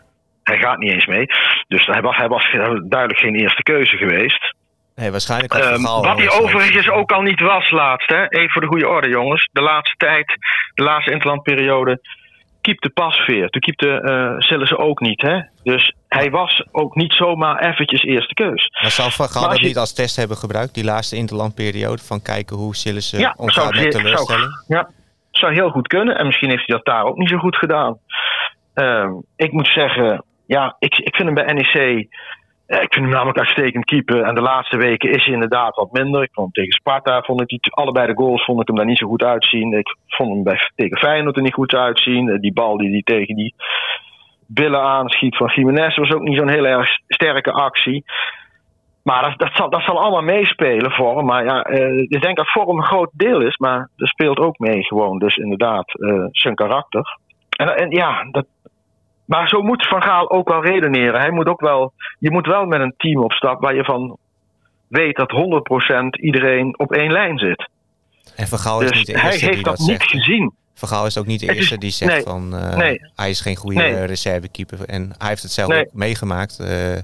hij 0.43 0.57
gaat 0.57 0.77
niet 0.77 0.91
eens 0.91 1.05
mee. 1.05 1.25
Dus 1.67 1.85
hij 1.85 2.01
was, 2.01 2.17
hij 2.17 2.27
was 2.27 2.51
duidelijk 2.87 3.19
geen 3.19 3.35
eerste 3.35 3.63
keuze 3.63 3.97
geweest. 3.97 4.55
Nee, 4.95 5.11
waarschijnlijk 5.11 5.53
um, 5.53 5.83
Wat 5.83 6.17
hij 6.17 6.31
overigens 6.31 6.89
ook 6.89 7.11
al 7.11 7.21
niet 7.21 7.39
was 7.39 7.71
laatst. 7.71 8.09
Hè? 8.09 8.29
Even 8.29 8.49
voor 8.49 8.61
de 8.61 8.67
goede 8.67 8.87
orde, 8.87 9.09
jongens. 9.09 9.49
De 9.51 9.61
laatste 9.61 9.95
tijd, 9.97 10.37
de 10.73 10.83
laatste 10.83 11.11
interlandperiode 11.11 11.99
keepte 12.63 12.89
Pasveer. 12.89 13.49
Toen 13.49 13.61
keepte 13.61 13.87
uh, 13.87 14.39
Sillissen 14.39 14.77
ook 14.77 14.99
niet. 14.99 15.21
Hè? 15.21 15.39
Dus 15.63 15.93
hij 16.07 16.29
was 16.29 16.63
ook 16.71 16.95
niet 16.95 17.13
zomaar 17.13 17.69
eventjes 17.69 18.03
eerste 18.03 18.33
keus. 18.33 18.69
Maar 18.81 18.91
zou 18.91 19.11
Van 19.11 19.27
Gaal 19.27 19.49
dat 19.49 19.61
niet 19.61 19.77
als 19.77 19.93
test 19.93 20.15
hebben 20.15 20.37
gebruikt, 20.37 20.73
die 20.73 20.83
laatste 20.83 21.15
interlandperiode, 21.15 22.03
van 22.03 22.21
kijken 22.21 22.55
hoe 22.55 22.75
Sillissen 22.75 23.19
ja, 23.19 23.33
omgaat 23.37 23.73
met 23.73 23.91
teleurstelling? 23.91 24.51
Zou, 24.67 24.79
ja, 24.79 24.89
zou 25.31 25.53
heel 25.53 25.69
goed 25.69 25.87
kunnen. 25.87 26.17
En 26.17 26.25
misschien 26.25 26.49
heeft 26.49 26.67
hij 26.67 26.75
dat 26.75 26.85
daar 26.85 27.03
ook 27.03 27.17
niet 27.17 27.29
zo 27.29 27.37
goed 27.37 27.55
gedaan. 27.55 27.97
Uh, 28.75 29.11
ik 29.35 29.51
moet 29.51 29.67
zeggen, 29.67 30.25
ja, 30.45 30.75
ik, 30.79 30.97
ik 30.97 31.15
vind 31.15 31.27
hem 31.27 31.45
bij 31.45 31.53
NEC 31.53 32.07
ik 32.67 32.93
vind 32.93 33.05
hem 33.05 33.09
namelijk 33.09 33.37
uitstekend 33.37 33.85
keeper. 33.85 34.21
En 34.21 34.35
de 34.35 34.41
laatste 34.41 34.77
weken 34.77 35.09
is 35.09 35.23
hij 35.23 35.33
inderdaad 35.33 35.75
wat 35.75 35.91
minder. 35.91 36.23
Ik 36.23 36.33
vond 36.33 36.55
hem 36.55 36.63
tegen 36.63 36.79
Sparta, 36.79 37.21
vond 37.21 37.41
ik 37.41 37.47
die, 37.47 37.59
allebei 37.69 38.07
de 38.07 38.15
goals 38.15 38.43
vond 38.43 38.61
ik 38.61 38.67
hem 38.67 38.75
daar 38.75 38.85
niet 38.85 38.97
zo 38.97 39.07
goed 39.07 39.23
uitzien. 39.23 39.73
Ik 39.73 39.97
vond 40.07 40.29
hem 40.29 40.43
bij, 40.43 40.59
tegen 40.75 40.97
Feyenoord 40.97 41.35
er 41.35 41.41
niet 41.41 41.53
goed 41.53 41.73
uitzien. 41.75 42.29
Eh, 42.29 42.39
die 42.39 42.53
bal 42.53 42.77
die 42.77 42.91
hij 42.91 43.01
tegen 43.03 43.35
die 43.35 43.53
billen 44.47 44.81
aanschiet 44.81 45.37
van 45.37 45.51
Jiménez 45.55 45.95
was 45.95 46.11
ook 46.11 46.21
niet 46.21 46.37
zo'n 46.37 46.49
heel 46.49 46.65
erg 46.65 46.89
sterke 47.07 47.51
actie. 47.51 48.03
Maar 49.03 49.21
dat, 49.21 49.39
dat, 49.39 49.51
zal, 49.53 49.69
dat 49.69 49.81
zal 49.81 49.99
allemaal 49.99 50.21
meespelen 50.21 50.91
voor 50.91 51.17
hem. 51.17 51.25
Maar 51.25 51.43
ja, 51.43 51.63
eh, 51.63 51.97
ik 51.97 52.21
denk 52.21 52.37
dat 52.37 52.51
vorm 52.51 52.77
een 52.77 52.85
groot 52.85 53.11
deel 53.13 53.41
is. 53.41 53.57
Maar 53.57 53.89
dat 53.95 54.07
speelt 54.07 54.39
ook 54.39 54.59
mee 54.59 54.83
gewoon. 54.83 55.19
Dus 55.19 55.35
inderdaad, 55.35 55.93
uh, 55.99 56.25
zijn 56.31 56.55
karakter. 56.55 57.17
En, 57.49 57.77
en 57.77 57.89
ja, 57.89 58.27
dat, 58.31 58.45
maar 59.25 59.47
zo 59.47 59.61
moet 59.61 59.87
Van 59.87 60.01
Gaal 60.03 60.31
ook 60.31 60.49
wel 60.49 60.63
redeneren. 60.65 61.19
Hij 61.19 61.31
moet 61.31 61.47
ook 61.47 61.61
wel, 61.61 61.93
je 62.19 62.31
moet 62.31 62.45
wel 62.47 62.65
met 62.65 62.79
een 62.81 62.93
team 62.97 63.23
op 63.23 63.31
stap 63.31 63.61
waar 63.61 63.75
je 63.75 63.83
van 63.83 64.17
weet 64.87 65.15
dat 65.15 65.31
100% 65.31 66.19
iedereen 66.21 66.79
op 66.79 66.91
één 66.91 67.11
lijn 67.11 67.37
zit. 67.37 67.69
En 68.35 68.47
Vergaal 68.47 68.81
is 68.81 68.87
Dus 68.89 68.97
niet 68.97 69.05
de 69.07 69.13
hij 69.19 69.23
eerste 69.31 69.45
heeft 69.45 69.55
die 69.57 69.65
dat, 69.65 69.77
dat, 69.77 69.87
niet 69.87 69.97
zegt. 69.97 70.09
gezien. 70.11 70.53
Vergaal 70.73 71.05
is 71.05 71.17
ook 71.17 71.25
niet 71.25 71.39
de 71.39 71.45
is- 71.45 71.55
eerste 71.57 71.77
die 71.77 71.91
zegt 71.91 72.11
nee, 72.13 72.23
van 72.23 72.55
eh, 72.55 72.75
nee. 72.77 72.99
hij 73.15 73.29
is 73.29 73.41
geen 73.41 73.55
goede 73.55 73.75
Nee. 73.77 74.05
reservekeeper. 74.05 74.79
En 74.85 75.13
hij 75.17 75.27
heeft 75.29 75.41
het 75.43 75.51
zelf 75.51 75.73
ook 75.73 75.93
meegemaakt. 75.93 76.59
eh 76.59 76.97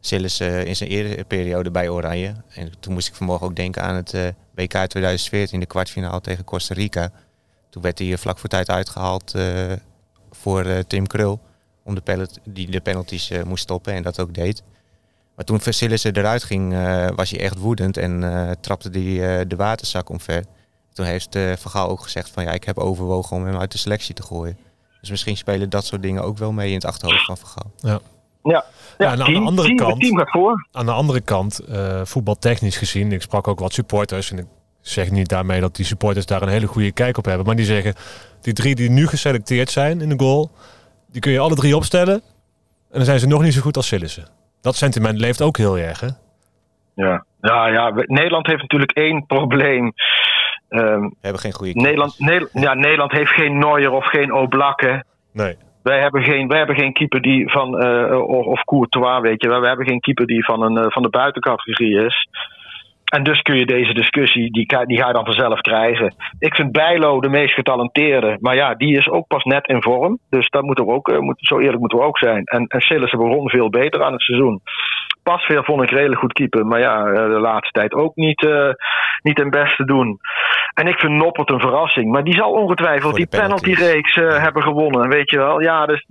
Sillis 0.00 0.40
eh, 0.40 0.64
in 0.64 0.76
zijn 0.76 0.90
eerdere 0.90 1.24
periode 1.24 1.70
bij 1.70 1.88
Oranje. 1.88 2.34
En 2.54 2.72
toen 2.80 2.92
moest 2.92 3.08
ik 3.08 3.14
vanmorgen 3.14 3.46
ook 3.46 3.56
denken 3.56 3.82
aan 3.82 3.94
het 3.94 4.34
WK 4.54 4.72
2014, 4.86 5.60
de 5.60 5.66
kwartfinale 5.66 6.20
tegen 6.20 6.44
Costa 6.44 6.74
Rica. 6.74 7.10
Toen 7.70 7.82
werd 7.82 7.98
hij 7.98 8.16
vlak 8.18 8.38
voor 8.38 8.48
tijd 8.48 8.70
uitgehaald 8.70 9.34
eh, 9.34 9.42
voor 10.30 10.64
Tim 10.86 11.06
Krul. 11.06 11.40
Om 11.88 11.94
de 11.94 12.28
die 12.44 12.70
de 12.70 12.80
penalties 12.80 13.30
eh, 13.30 13.42
moest 13.42 13.62
stoppen 13.62 13.92
en 13.92 14.02
dat 14.02 14.20
ook 14.20 14.34
deed. 14.34 14.62
Maar 15.36 15.44
toen 15.44 15.60
Sillissen 15.62 16.16
eruit 16.16 16.42
ging, 16.44 16.72
eh, 16.74 17.06
was 17.16 17.30
hij 17.30 17.40
echt 17.40 17.58
woedend 17.58 17.96
en 17.96 18.24
eh, 18.24 18.50
trapte 18.60 18.88
hij 18.92 19.38
eh, 19.40 19.44
de 19.48 19.56
waterzak 19.56 20.08
omver. 20.08 20.44
Toen 20.92 21.06
heeft 21.06 21.34
eh 21.34 21.52
Van 21.56 21.70
Gaal 21.70 21.88
ook 21.88 22.00
gezegd 22.02 22.30
van 22.30 22.42
ja, 22.44 22.50
ik 22.52 22.64
heb 22.64 22.78
overwogen 22.78 23.36
om 23.36 23.44
hem 23.46 23.56
uit 23.58 23.72
de 23.72 23.78
selectie 23.78 24.14
te 24.14 24.22
gooien. 24.22 24.58
Dus 25.00 25.10
misschien 25.10 25.36
spelen 25.36 25.70
dat 25.70 25.84
soort 25.84 26.02
dingen 26.02 26.22
ook 26.22 26.38
wel 26.38 26.52
mee 26.52 26.68
in 26.68 26.74
het 26.74 26.84
achterhoofd 26.84 27.24
van 27.24 27.36
Van 27.36 27.48
Gaal. 27.48 27.70
Ja. 27.76 28.00
Ja, 28.42 28.64
Ja, 28.98 29.12
en 29.12 29.22
aan 29.22 29.32
de 29.32 29.38
andere 29.40 29.66
team, 29.68 29.76
kant- 29.78 30.00
team. 30.00 30.66
Aan 30.72 30.86
de 30.86 30.92
andere 30.92 31.20
kant, 31.20 31.58
eh, 31.58 32.00
voetbaltechnisch 32.04 32.76
gezien, 32.76 33.12
ik 33.12 33.22
sprak 33.22 33.48
ook 33.48 33.58
wat 33.60 33.72
supporters. 33.72 34.30
En 34.30 34.38
ik 34.38 34.46
zeg 34.80 35.10
niet 35.10 35.28
daarmee 35.28 35.60
dat 35.60 35.76
die 35.76 35.84
supporters 35.84 36.26
daar 36.26 36.42
een 36.42 36.48
hele 36.48 36.66
goede 36.66 36.92
kijk 36.92 37.16
op 37.18 37.24
hebben. 37.24 37.46
Maar 37.46 37.56
die 37.56 37.64
zeggen, 37.64 37.94
die 38.40 38.52
drie 38.52 38.74
die 38.74 38.90
nu 38.90 39.06
geselecteerd 39.06 39.70
zijn 39.70 40.00
in 40.00 40.08
de 40.08 40.18
goal, 40.18 40.50
die 41.12 41.20
kun 41.20 41.32
je 41.32 41.38
alle 41.38 41.54
drie 41.54 41.76
opstellen. 41.76 42.14
En 42.90 42.96
dan 42.96 43.04
zijn 43.04 43.18
ze 43.18 43.26
nog 43.26 43.42
niet 43.42 43.52
zo 43.52 43.60
goed 43.60 43.76
als 43.76 43.86
Sillissen. 43.86 44.28
Dat 44.60 44.76
sentiment 44.76 45.18
leeft 45.20 45.42
ook 45.42 45.56
heel 45.56 45.78
erg, 45.78 46.00
hè? 46.00 46.08
Ja, 46.94 47.24
ja, 47.40 47.66
ja. 47.66 47.92
Nederland 47.94 48.46
heeft 48.46 48.60
natuurlijk 48.60 48.92
één 48.92 49.26
probleem. 49.26 49.92
Ehm, 50.68 51.00
We 51.00 51.16
hebben 51.20 51.40
geen 51.40 51.52
goede 51.52 51.72
Nederland. 51.74 52.18
Ne- 52.18 52.48
ja, 52.52 52.74
Nederland 52.74 53.12
heeft 53.12 53.30
geen 53.30 53.58
Neuer 53.58 53.90
of 53.90 54.06
geen 54.06 54.32
Oblak. 54.32 54.82
Nee. 55.32 55.56
Wij 55.82 56.00
hebben 56.00 56.22
geen, 56.22 56.48
wij 56.48 56.58
hebben 56.58 56.76
geen 56.76 56.92
keeper 56.92 57.22
die 57.22 57.50
van, 57.50 57.78
eh, 57.78 58.20
of, 58.28 58.46
of 58.46 58.64
Courtois, 58.64 59.20
weet 59.20 59.42
je 59.42 59.48
wel. 59.48 59.60
We 59.60 59.66
hebben 59.66 59.86
geen 59.86 60.00
keeper 60.00 60.26
die 60.26 60.44
van, 60.44 60.62
een, 60.62 60.76
eh, 60.76 60.90
van 60.90 61.02
de 61.02 61.08
buitencategorie 61.08 62.04
is. 62.04 62.28
En 63.08 63.22
dus 63.22 63.40
kun 63.40 63.56
je 63.56 63.66
deze 63.66 63.92
discussie, 63.92 64.50
die, 64.52 64.66
die 64.86 64.98
ga 64.98 65.06
je 65.06 65.12
dan 65.12 65.24
vanzelf 65.24 65.60
krijgen. 65.60 66.14
Ik 66.38 66.54
vind 66.54 66.72
Bijlo 66.72 67.20
de 67.20 67.28
meest 67.28 67.54
getalenteerde. 67.54 68.36
Maar 68.40 68.54
ja, 68.54 68.74
die 68.74 68.96
is 68.96 69.08
ook 69.08 69.26
pas 69.26 69.44
net 69.44 69.66
in 69.68 69.82
vorm. 69.82 70.18
Dus 70.30 70.48
dat 70.48 70.62
moeten 70.62 70.86
we 70.86 70.92
ook, 70.92 71.08
eh, 71.08 71.18
moet, 71.18 71.36
zo 71.38 71.58
eerlijk 71.58 71.80
moeten 71.80 71.98
we 71.98 72.04
ook 72.04 72.18
zijn. 72.18 72.44
En, 72.44 72.66
en 72.66 72.80
Sillissen 72.80 73.18
begon 73.18 73.48
veel 73.48 73.70
beter 73.70 74.02
aan 74.04 74.12
het 74.12 74.22
seizoen. 74.22 74.60
Pasveer 75.22 75.64
vond 75.64 75.82
ik 75.82 75.90
redelijk 75.90 76.20
goed 76.20 76.32
keeper. 76.32 76.66
Maar 76.66 76.80
ja, 76.80 77.06
eh, 77.06 77.14
de 77.14 77.40
laatste 77.40 77.72
tijd 77.72 77.94
ook 77.94 78.16
niet, 78.16 78.46
eh 78.46 78.70
niet 79.22 79.40
een 79.40 79.50
beste 79.50 79.84
doen. 79.84 80.18
En 80.74 80.86
ik 80.86 80.98
vind 80.98 81.12
Noppert 81.12 81.50
een 81.50 81.60
verrassing. 81.60 82.10
Maar 82.10 82.24
die 82.24 82.34
zal 82.34 82.50
ongetwijfeld 82.50 83.14
die 83.14 83.26
penaltyreeks 83.26 84.16
eh, 84.16 84.42
hebben 84.42 84.62
gewonnen. 84.62 85.08
Weet 85.08 85.30
je 85.30 85.38
wel. 85.38 85.60
Ja, 85.60 85.86
dus, 85.86 86.06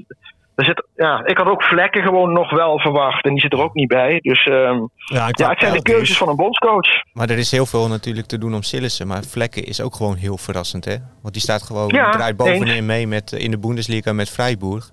er 0.57 0.65
zit, 0.65 0.85
ja, 0.95 1.25
ik 1.25 1.37
had 1.37 1.47
ook 1.47 1.63
Vlekken 1.63 2.03
gewoon 2.03 2.33
nog 2.33 2.51
wel 2.51 2.79
verwacht. 2.79 3.23
En 3.25 3.31
die 3.31 3.39
zit 3.41 3.53
er 3.53 3.61
ook 3.63 3.73
niet 3.73 3.87
bij. 3.87 4.19
Dus 4.21 4.45
ehm, 4.45 4.79
Ja, 4.95 5.25
het 5.27 5.59
zijn 5.59 5.73
de 5.73 5.81
keuzes 5.81 6.17
van 6.17 6.29
een 6.29 6.35
bondscoach. 6.35 6.87
Maar 7.13 7.29
er 7.29 7.37
is 7.37 7.51
heel 7.51 7.65
veel 7.65 7.87
natuurlijk 7.87 8.27
te 8.27 8.37
doen 8.37 8.53
om 8.55 8.63
Sillissen. 8.63 9.07
Maar 9.07 9.23
Vlekken 9.23 9.63
is 9.65 9.81
ook 9.81 9.95
gewoon 9.95 10.15
heel 10.15 10.37
verrassend, 10.37 10.85
hè? 10.85 10.95
Want 11.21 11.33
die 11.33 11.43
staat 11.43 11.63
gewoon, 11.63 11.87
Ja, 11.87 12.11
draait 12.11 12.37
bovenin 12.37 12.67
eens. 12.67 12.85
mee 12.85 13.07
met, 13.07 13.31
in 13.31 13.51
de 13.51 13.57
Bundesliga 13.59 14.13
met 14.13 14.29
Freiburg. 14.29 14.91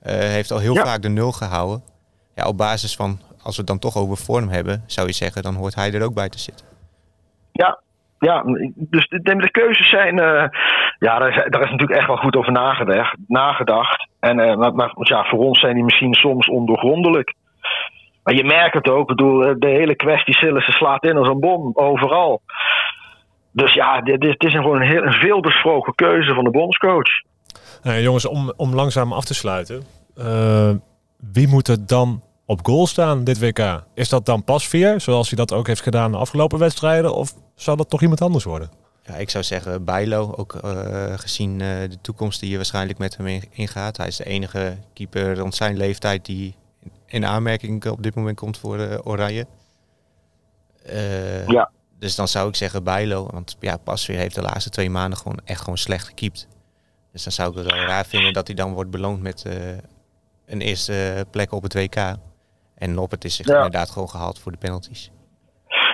Eh, 0.00 0.14
heeft 0.18 0.50
al 0.50 0.58
heel 0.58 0.74
Ja. 0.74 0.84
vaak 0.84 1.02
de 1.02 1.08
nul 1.08 1.32
gehouden. 1.32 1.82
Ja, 2.34 2.46
op 2.46 2.56
basis 2.56 2.96
van, 2.96 3.20
als 3.42 3.54
we 3.54 3.60
het 3.60 3.66
dan 3.66 3.78
toch 3.78 3.96
over 3.96 4.16
vorm 4.16 4.48
hebben, 4.48 4.84
zou 4.86 5.06
je 5.06 5.12
zeggen, 5.12 5.42
dan 5.42 5.54
hoort 5.54 5.74
hij 5.74 5.92
er 5.92 6.02
ook 6.02 6.14
bij 6.14 6.28
te 6.28 6.38
zitten. 6.38 6.66
Ja, 7.52 7.80
ja, 8.18 8.42
dus 8.74 9.08
de, 9.08 9.36
de 9.36 9.50
keuzes 9.50 9.90
zijn. 9.90 10.18
eh, 10.18 10.48
ja, 10.98 11.18
daar 11.18 11.28
is, 11.28 11.50
daar 11.50 11.62
is 11.62 11.70
natuurlijk 11.70 11.98
echt 11.98 12.06
wel 12.06 12.16
goed 12.16 12.36
over 12.36 12.52
nagedacht. 12.52 13.16
nagedacht. 13.26 14.08
En, 14.20 14.40
eh, 14.40 14.56
maar, 14.56 14.92
ja, 14.94 15.24
voor 15.24 15.38
ons 15.38 15.60
zijn 15.60 15.74
die 15.74 15.84
misschien 15.84 16.14
soms 16.14 16.48
ondoorgrondelijk. 16.48 17.34
Maar 18.22 18.34
je 18.34 18.44
merkt 18.44 18.74
het 18.74 18.88
ook. 18.88 19.10
Ik 19.10 19.16
bedoel, 19.16 19.44
eh, 19.44 19.54
de 19.58 19.68
hele 19.68 19.94
kwestie 19.94 20.34
Sillissen 20.34 20.72
slaat 20.72 21.04
in 21.04 21.16
als 21.16 21.28
een 21.28 21.40
bom, 21.40 21.70
overal. 21.74 22.40
Dus 23.52 23.74
ja, 23.74 24.00
dit, 24.00 24.44
is 24.44 24.52
gewoon 24.52 24.80
een, 24.80 24.88
heel, 24.88 25.12
veelbesproken 25.12 25.94
keuze 25.94 26.34
van 26.34 26.44
de 26.44 26.50
bondscoach. 26.50 27.22
Eh, 27.82 28.02
jongens, 28.02 28.26
om, 28.26 28.52
om 28.56 28.74
langzaam 28.74 29.12
af 29.12 29.24
te 29.24 29.34
sluiten. 29.34 29.82
wie 31.32 31.48
moet 31.48 31.68
er 31.68 31.86
dan 31.86 32.22
op 32.46 32.66
goal 32.66 32.86
staan 32.86 33.24
dit 33.24 33.38
WK? 33.38 33.84
Is 33.94 34.08
dat 34.08 34.26
dan 34.26 34.44
Pasveer, 34.44 35.00
zoals 35.00 35.28
hij 35.28 35.36
dat 35.36 35.52
ook 35.52 35.66
heeft 35.66 35.80
gedaan 35.82 36.10
de 36.12 36.18
afgelopen 36.18 36.58
wedstrijden? 36.58 37.14
Of 37.14 37.34
zou 37.54 37.76
dat 37.76 37.90
toch 37.90 38.02
iemand 38.02 38.20
anders 38.20 38.44
worden? 38.44 38.70
Ja, 39.02 39.14
ik 39.14 39.30
zou 39.30 39.44
zeggen 39.44 39.84
Bijlo, 39.84 40.34
ook 40.36 40.54
eh, 40.54 41.12
gezien 41.16 41.60
eh, 41.60 41.68
de 41.90 41.98
toekomst 42.00 42.40
die 42.40 42.50
je 42.50 42.56
waarschijnlijk 42.56 42.98
met 42.98 43.16
hem 43.16 43.26
in- 43.26 43.44
ingaat. 43.50 43.96
Hij 43.96 44.06
is 44.06 44.16
de 44.16 44.24
enige 44.24 44.76
keeper 44.92 45.36
rond 45.38 45.54
zijn 45.54 45.76
leeftijd 45.76 46.24
die 46.24 46.54
in 47.06 47.26
aanmerking 47.26 47.86
op 47.90 48.02
dit 48.02 48.14
moment 48.14 48.36
komt 48.36 48.58
voor 48.58 49.00
Oranje. 49.04 49.46
Eh, 50.82 51.46
Ja. 51.48 51.70
Dus 51.98 52.14
dan 52.14 52.28
zou 52.28 52.48
ik 52.48 52.56
zeggen 52.56 52.84
Bijlo, 52.84 53.26
want 53.30 53.56
ja, 53.60 53.76
Pasveer 53.76 54.16
heeft 54.18 54.34
de 54.34 54.42
laatste 54.42 54.70
twee 54.70 54.90
maanden 54.90 55.18
gewoon 55.18 55.40
echt 55.44 55.60
gewoon 55.60 55.78
slecht 55.78 56.06
gekiept. 56.06 56.46
Dus 57.12 57.22
dan 57.22 57.32
zou 57.32 57.50
ik 57.50 57.56
het 57.56 57.72
wel 57.72 57.84
raar 57.84 58.06
vinden 58.06 58.32
dat 58.32 58.46
hij 58.46 58.56
dan 58.56 58.72
wordt 58.72 58.90
beloond 58.90 59.22
met 59.22 59.42
eh, 59.44 59.54
een 60.46 60.60
eerste 60.60 61.26
plek 61.30 61.52
op 61.52 61.62
het 61.62 61.74
WK. 61.74 62.14
En 62.78 62.94
Noppert 62.94 63.24
is 63.24 63.36
zich 63.36 63.46
Ja. 63.46 63.54
inderdaad 63.56 63.90
gewoon 63.90 64.08
gehaald 64.08 64.40
voor 64.40 64.52
de 64.52 64.58
penalties. 64.58 65.10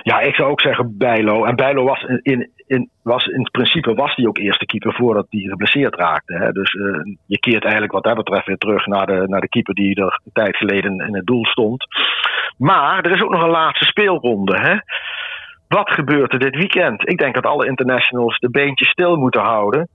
Ja, 0.03 0.19
ik 0.19 0.35
zou 0.35 0.49
ook 0.51 0.61
zeggen 0.61 0.97
Bijlo. 0.97 1.45
En 1.45 1.55
Bijlo 1.55 1.83
was 1.83 2.01
in, 2.21 2.51
in, 2.67 2.89
was 3.03 3.25
in 3.25 3.49
principe 3.51 3.93
was 3.93 4.15
hij 4.15 4.25
ook 4.27 4.37
eerste 4.37 4.65
keeper 4.65 4.93
voordat 4.93 5.25
hij 5.29 5.39
geblesseerd 5.41 5.95
raakte. 5.95 6.33
Hè. 6.33 6.51
Dus 6.51 6.73
eh, 6.73 7.15
je 7.25 7.39
keert 7.39 7.63
eigenlijk 7.63 7.93
wat 7.93 8.03
dat 8.03 8.15
betreft 8.15 8.45
weer 8.45 8.57
terug 8.57 8.85
naar 8.85 9.05
de, 9.05 9.23
naar 9.27 9.41
de 9.41 9.49
keeper 9.49 9.73
die 9.73 9.95
er 9.95 10.21
een 10.23 10.31
tijd 10.33 10.57
geleden 10.57 10.99
in 10.99 11.15
het 11.15 11.25
doel 11.25 11.45
stond. 11.45 11.85
Maar 12.57 13.03
er 13.05 13.11
is 13.11 13.21
ook 13.21 13.31
nog 13.31 13.43
een 13.43 13.49
laatste 13.49 13.85
speelronde. 13.85 14.59
Hè. 14.59 14.75
Wat 15.67 15.89
gebeurt 15.89 16.33
er 16.33 16.39
dit 16.39 16.55
weekend? 16.55 17.09
Ik 17.09 17.17
denk 17.17 17.33
dat 17.33 17.45
alle 17.45 17.67
internationals 17.67 18.37
de 18.39 18.49
beentjes 18.49 18.89
stil 18.89 19.15
moeten 19.15 19.41
houden. 19.41 19.87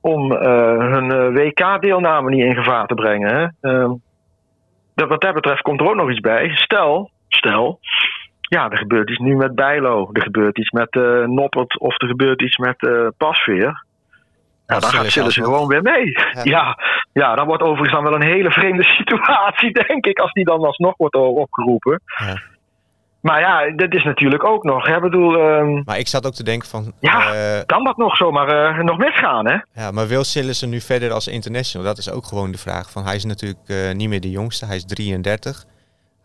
Om 0.00 0.32
eh, 0.32 0.78
hun 0.78 1.10
eh, 1.12 1.28
WK-deelname 1.28 2.30
niet 2.30 2.44
in 2.44 2.54
gevaar 2.54 2.86
te 2.86 2.94
brengen. 2.94 3.52
Hè. 3.60 3.68
Dat- 5.00 5.08
wat 5.08 5.20
dat 5.20 5.34
betreft 5.34 5.62
komt 5.62 5.80
er 5.80 5.88
ook 5.88 5.94
nog 5.94 6.10
iets 6.10 6.20
bij. 6.20 6.50
Stel, 6.54 7.10
stel 7.28 7.80
ja, 8.40 8.70
er 8.70 8.78
gebeurt 8.78 9.10
iets 9.10 9.18
nu 9.18 9.36
met 9.36 9.54
Bijlo. 9.54 10.10
Er 10.12 10.22
gebeurt 10.22 10.58
iets 10.58 10.70
met 10.70 10.90
eh, 10.90 11.24
Noppert 11.24 11.78
of 11.78 12.02
er 12.02 12.08
gebeurt 12.08 12.42
iets 12.42 12.56
met 12.56 12.82
eh, 12.86 13.06
Pasveer. 13.16 13.84
Ja, 14.66 14.78
dan 14.78 14.82
gaat 14.82 15.06
zullen 15.06 15.32
ze 15.32 15.42
gewoon 15.44 15.68
weer 15.68 15.82
mee. 15.82 16.10
Ja. 16.10 16.42
Ja. 16.54 16.78
Ja, 17.12 17.34
dan 17.34 17.46
wordt 17.46 17.62
overigens 17.62 17.92
dan 17.92 18.02
wel 18.02 18.14
een 18.14 18.26
hele 18.34 18.50
vreemde 18.50 18.84
situatie, 18.98 19.72
denk 19.72 20.06
ik, 20.06 20.18
als 20.18 20.32
die 20.32 20.44
dan 20.44 20.64
alsnog 20.64 20.94
wordt 20.96 21.14
opgeroepen. 21.14 22.00
Ja. 22.18 22.40
Maar 23.22 23.40
ja, 23.40 23.70
dat 23.76 23.94
is 23.94 24.04
natuurlijk 24.04 24.44
ook 24.44 24.64
nog. 24.64 24.86
Hè? 24.86 25.00
Bedoel, 25.00 25.38
ehm, 25.38 25.82
Maar 25.84 25.98
ik 25.98 26.08
zat 26.08 26.26
ook 26.26 26.34
te 26.34 26.42
denken 26.44 26.68
van... 26.68 26.92
Ja. 27.00 27.32
eh, 27.34 27.64
kan 27.66 27.84
dat 27.84 27.96
nog 27.96 28.16
zomaar 28.16 28.48
eh, 28.48 28.84
nog 28.84 28.98
misgaan, 28.98 29.46
hè? 29.46 29.56
Ja, 29.82 29.90
maar 29.90 30.06
wil 30.06 30.24
Sillissen 30.24 30.68
nu 30.68 30.80
verder 30.80 31.12
als 31.12 31.28
international? 31.28 31.86
Dat 31.86 31.98
is 31.98 32.10
ook 32.10 32.24
gewoon 32.24 32.50
de 32.52 32.58
vraag. 32.58 32.90
Van, 32.90 33.04
hij 33.04 33.14
is 33.14 33.24
natuurlijk 33.24 33.58
eh, 33.66 33.92
niet 33.92 34.08
meer 34.08 34.20
de 34.20 34.30
jongste, 34.30 34.66
hij 34.66 34.76
is 34.76 34.84
33. 34.84 35.64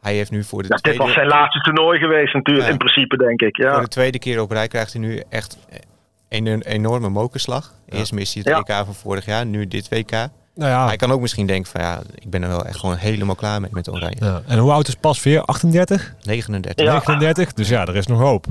Hij 0.01 0.13
heeft 0.13 0.31
nu 0.31 0.43
voor 0.43 0.61
de, 0.61 0.67
Ja, 0.67 0.73
dit 0.75 0.83
tweede, 0.83 1.03
was 1.03 1.13
zijn 1.13 1.27
laatste 1.27 1.59
toernooi 1.59 1.99
geweest 1.99 2.33
natuurlijk, 2.33 2.65
Ja. 2.65 2.71
in 2.71 2.77
principe, 2.77 3.17
denk 3.17 3.41
ik. 3.41 3.55
voor 3.55 3.65
Ja, 3.65 3.79
de 3.79 3.87
tweede 3.87 4.19
keer 4.19 4.41
op 4.41 4.51
rij 4.51 4.67
krijgt 4.67 4.93
hij 4.93 5.01
nu 5.01 5.21
echt 5.29 5.57
een, 6.29 6.45
een 6.45 6.61
enorme 6.61 7.09
mokerslag. 7.09 7.73
Eerst 7.89 8.13
mist 8.13 8.33
hij 8.33 8.43
het. 8.45 8.67
WK 8.69 8.85
van 8.85 8.93
vorig 8.93 9.25
jaar, 9.25 9.45
nu 9.45 9.67
dit 9.67 9.89
WK. 9.89 10.27
Nou 10.55 10.69
ja, 10.71 10.85
Hij 10.87 10.95
kan 10.95 11.11
ook 11.11 11.21
misschien 11.21 11.47
denken 11.47 11.71
van 11.71 11.81
ja, 11.81 11.99
ik 12.15 12.29
ben 12.29 12.43
er 12.43 12.49
wel 12.49 12.65
echt 12.65 12.79
gewoon 12.79 12.95
helemaal 12.95 13.35
klaar 13.35 13.61
mee 13.61 13.69
met 13.73 13.89
Oranje. 13.91 14.15
ja. 14.19 14.41
En 14.47 14.57
hoe 14.57 14.71
oud 14.71 14.87
is 14.87 14.95
Pasveer? 14.95 15.41
38? 15.41 16.13
39. 16.23 16.85
Ja. 16.85 16.91
39? 16.91 17.53
Dus 17.53 17.69
ja, 17.69 17.81
er 17.85 17.95
is 17.95 18.07
nog 18.07 18.19
hoop. 18.19 18.45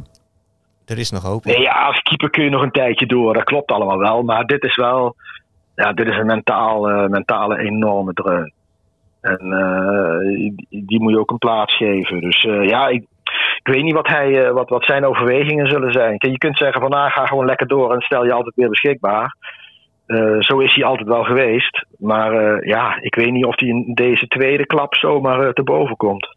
Er 0.87 0.99
is 0.99 1.11
nog 1.11 1.23
hoop. 1.23 1.45
Nee, 1.45 1.61
ja, 1.61 1.73
als 1.87 1.99
keeper 2.03 2.31
kun 2.31 2.45
je 2.45 2.51
nog 2.51 2.63
een 2.63 2.71
tijdje 2.71 3.07
door. 3.07 3.35
Dat 3.35 3.45
klopt 3.45 3.71
allemaal 3.73 3.99
wel. 3.99 4.23
Maar 4.23 4.45
dit 4.47 4.63
is 4.65 4.77
wel. 4.77 5.17
Ja, 5.75 5.93
dit 5.93 6.07
is 6.09 6.17
een 6.17 6.27
mentaal, 6.27 6.89
eh, 6.91 7.09
mentale 7.09 7.59
enorme 7.59 8.13
dreun. 8.13 8.53
En 9.21 9.39
eh, 9.53 10.19
die, 10.69 10.85
die 10.87 11.01
moet 11.01 11.13
je 11.13 11.19
ook 11.19 11.31
een 11.31 11.39
plaats 11.39 11.77
geven. 11.77 12.21
Dus 12.21 12.45
eh, 12.45 12.69
ja, 12.69 12.89
ik, 12.89 13.05
ik 13.63 13.73
weet 13.73 13.83
niet 13.83 13.95
wat, 13.95 14.07
hij, 14.09 14.45
eh, 14.47 14.53
wat, 14.53 14.69
wat 14.69 14.85
zijn 14.85 15.05
overwegingen 15.07 15.67
zullen 15.67 15.93
zijn. 15.93 16.19
Kijk, 16.19 16.33
Je 16.33 16.39
kunt 16.39 16.57
zeggen 16.57 16.81
van 16.81 16.91
nou, 16.91 17.11
ga 17.11 17.27
gewoon 17.27 17.47
lekker 17.47 17.67
door 17.67 17.93
en 17.95 18.01
stel 18.01 18.25
je 18.25 18.33
altijd 18.33 18.55
weer 18.55 18.69
beschikbaar. 18.69 19.37
Eh, 20.07 20.37
zo 20.41 20.59
is 20.59 20.75
hij 20.75 20.85
altijd 20.85 21.09
wel 21.09 21.23
geweest. 21.25 21.85
Maar 21.99 22.33
eh, 22.33 22.67
ja, 22.69 22.99
ik 23.01 23.15
weet 23.15 23.31
niet 23.33 23.45
of 23.45 23.59
hij 23.61 23.69
in 23.69 23.91
deze 23.95 24.27
tweede 24.27 24.67
klap 24.67 24.95
zomaar 24.95 25.41
eh, 25.47 25.53
te 25.53 25.63
boven 25.63 25.97
komt. 25.97 26.37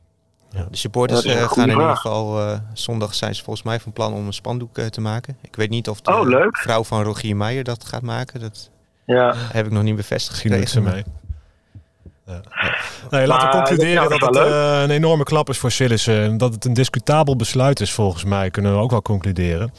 De 0.50 0.77
supporters 0.77 1.25
eh, 1.25 1.41
gaan 1.51 1.63
in 1.69 1.77
ieder 1.77 1.95
geval 1.95 2.39
eh, 2.39 2.59
zondag 2.74 3.13
zijn 3.13 3.36
ze 3.36 3.43
volgens 3.43 3.65
mij 3.65 3.79
van 3.79 3.93
plan 3.93 4.13
om 4.13 4.25
een 4.25 4.33
spandoek 4.33 4.77
eh, 4.77 4.86
te 4.86 5.01
maken. 5.01 5.38
Ik 5.41 5.55
weet 5.55 5.69
niet 5.69 5.89
of 5.89 6.01
de 6.01 6.15
Oh, 6.15 6.27
leuk. 6.27 6.57
vrouw 6.57 6.83
van 6.83 7.03
Rogier 7.03 7.36
Meijer 7.36 7.63
dat 7.63 7.86
gaat 7.86 8.01
maken. 8.01 8.39
Dat 8.39 8.69
Ja, 9.05 9.33
heb 9.36 9.65
ik 9.65 9.71
nog 9.71 9.83
niet 9.83 9.95
bevestigd 9.95 10.43
doet 10.43 10.51
ze 10.51 10.57
gekregen. 10.79 10.83
mee. 10.83 11.03
Ja. 12.25 12.41
Nee, 13.09 13.27
laten 13.27 13.47
we 13.50 13.55
concluderen 13.55 14.09
dat, 14.09 14.21
het 14.21 14.36
uh, 14.36 14.81
een 14.83 14.89
enorme 14.91 15.24
klap 15.24 15.50
is 15.50 15.57
voor 15.57 15.71
Sillissen. 15.71 16.21
En 16.24 16.38
dat 16.38 16.53
het 16.53 16.65
een 16.65 16.74
discutabel 16.74 17.36
besluit 17.36 17.79
is 17.79 17.93
volgens 17.93 18.24
mij, 18.24 18.50
kunnen 18.50 18.74
we 18.74 18.79
ook 18.79 18.91
wel 18.91 19.01
concluderen. 19.01 19.71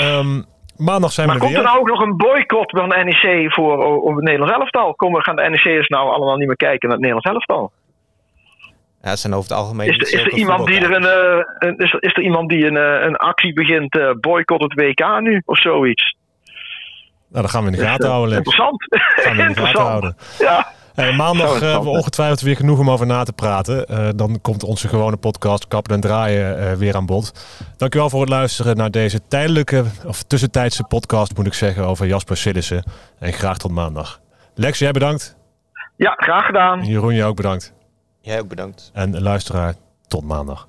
Um, 0.00 0.44
maandag 0.76 1.12
zijn 1.12 1.26
maar 1.26 1.36
we 1.36 1.42
komt 1.42 1.54
weer. 1.54 1.64
er 1.64 1.68
nou 1.68 1.80
ook 1.80 1.88
nog 1.88 2.00
een 2.00 2.16
boycott 2.16 2.70
van 2.70 2.88
de 2.88 2.96
NEC 2.96 3.52
voor 3.52 4.02
op 4.02 4.14
het 4.14 4.24
Nederlands 4.24 4.54
elftal? 4.54 4.94
Komen, 4.94 5.22
gaan 5.22 5.36
de 5.36 5.48
NEC'ers 5.48 5.88
nou 5.88 6.10
allemaal 6.10 6.36
niet 6.36 6.46
meer 6.46 6.56
kijken 6.56 6.88
naar 6.88 6.98
het 6.98 7.06
Nederlands 7.06 7.46
elftal? 7.46 7.72
Ja, 9.02 9.08
het 9.10 9.18
zijn 9.18 9.34
over 9.34 9.50
het 9.50 9.58
algemeen. 9.58 9.88
Is, 9.88 9.96
er, 9.96 10.20
is 10.20 10.24
er 10.24 10.32
iemand 10.32 10.66
die 10.66 10.80
er 10.80 10.92
een, 10.92 11.44
een, 11.58 11.76
is, 11.76 11.92
is 11.92 12.14
er 12.14 12.22
iemand 12.22 12.48
die 12.48 12.66
een, 12.66 12.76
uh, 12.76 13.04
een 13.04 13.16
actie 13.16 13.52
begint 13.52 13.96
uh, 13.96 14.10
boycott 14.20 14.62
het 14.62 14.74
WK 14.74 15.20
nu 15.20 15.42
of 15.44 15.60
zoiets? 15.60 16.16
Nou, 17.28 17.44
dan 17.44 17.48
gaan 17.48 17.64
we 17.64 17.70
in 17.70 17.76
de 17.76 17.84
gaten 17.84 18.08
houden. 18.08 18.28
Lex. 18.28 18.38
Interessant. 18.38 18.84
Gaan 18.88 19.36
we 19.36 19.42
in 19.42 19.48
de 19.48 19.60
gaten 19.66 19.82
houden. 19.82 20.16
Ja. 20.38 20.66
Hey, 20.94 21.12
maandag 21.12 21.60
hebben 21.60 21.82
we 21.82 21.98
ongetwijfeld 21.98 22.40
weer 22.40 22.56
genoeg 22.56 22.78
om 22.78 22.90
over 22.90 23.06
na 23.06 23.22
te 23.22 23.32
praten. 23.32 23.86
Uh, 23.90 24.08
dan 24.16 24.40
komt 24.40 24.64
onze 24.64 24.88
gewone 24.88 25.16
podcast 25.16 25.68
Kappen 25.68 25.94
en 25.94 26.00
Draaien 26.00 26.58
uh, 26.58 26.72
weer 26.72 26.96
aan 26.96 27.06
bod. 27.06 27.44
Dankjewel 27.76 28.10
voor 28.10 28.20
het 28.20 28.28
luisteren 28.28 28.76
naar 28.76 28.90
deze 28.90 29.20
tijdelijke, 29.28 29.84
of 30.06 30.22
tussentijdse 30.22 30.84
podcast 30.84 31.36
moet 31.36 31.46
ik 31.46 31.54
zeggen, 31.54 31.86
over 31.86 32.06
Jasper 32.06 32.36
Sillissen. 32.36 32.84
En 33.18 33.32
graag 33.32 33.58
tot 33.58 33.70
maandag. 33.70 34.20
Lex, 34.54 34.78
jij 34.78 34.92
bedankt. 34.92 35.36
Ja, 35.96 36.12
graag 36.16 36.46
gedaan. 36.46 36.80
En 36.80 36.86
Jeroen, 36.86 37.14
jij 37.14 37.26
ook 37.26 37.36
bedankt. 37.36 37.72
Jij 38.20 38.40
ook 38.40 38.48
bedankt. 38.48 38.90
En 38.92 39.20
luisteraar, 39.22 39.74
tot 40.08 40.24
maandag. 40.24 40.68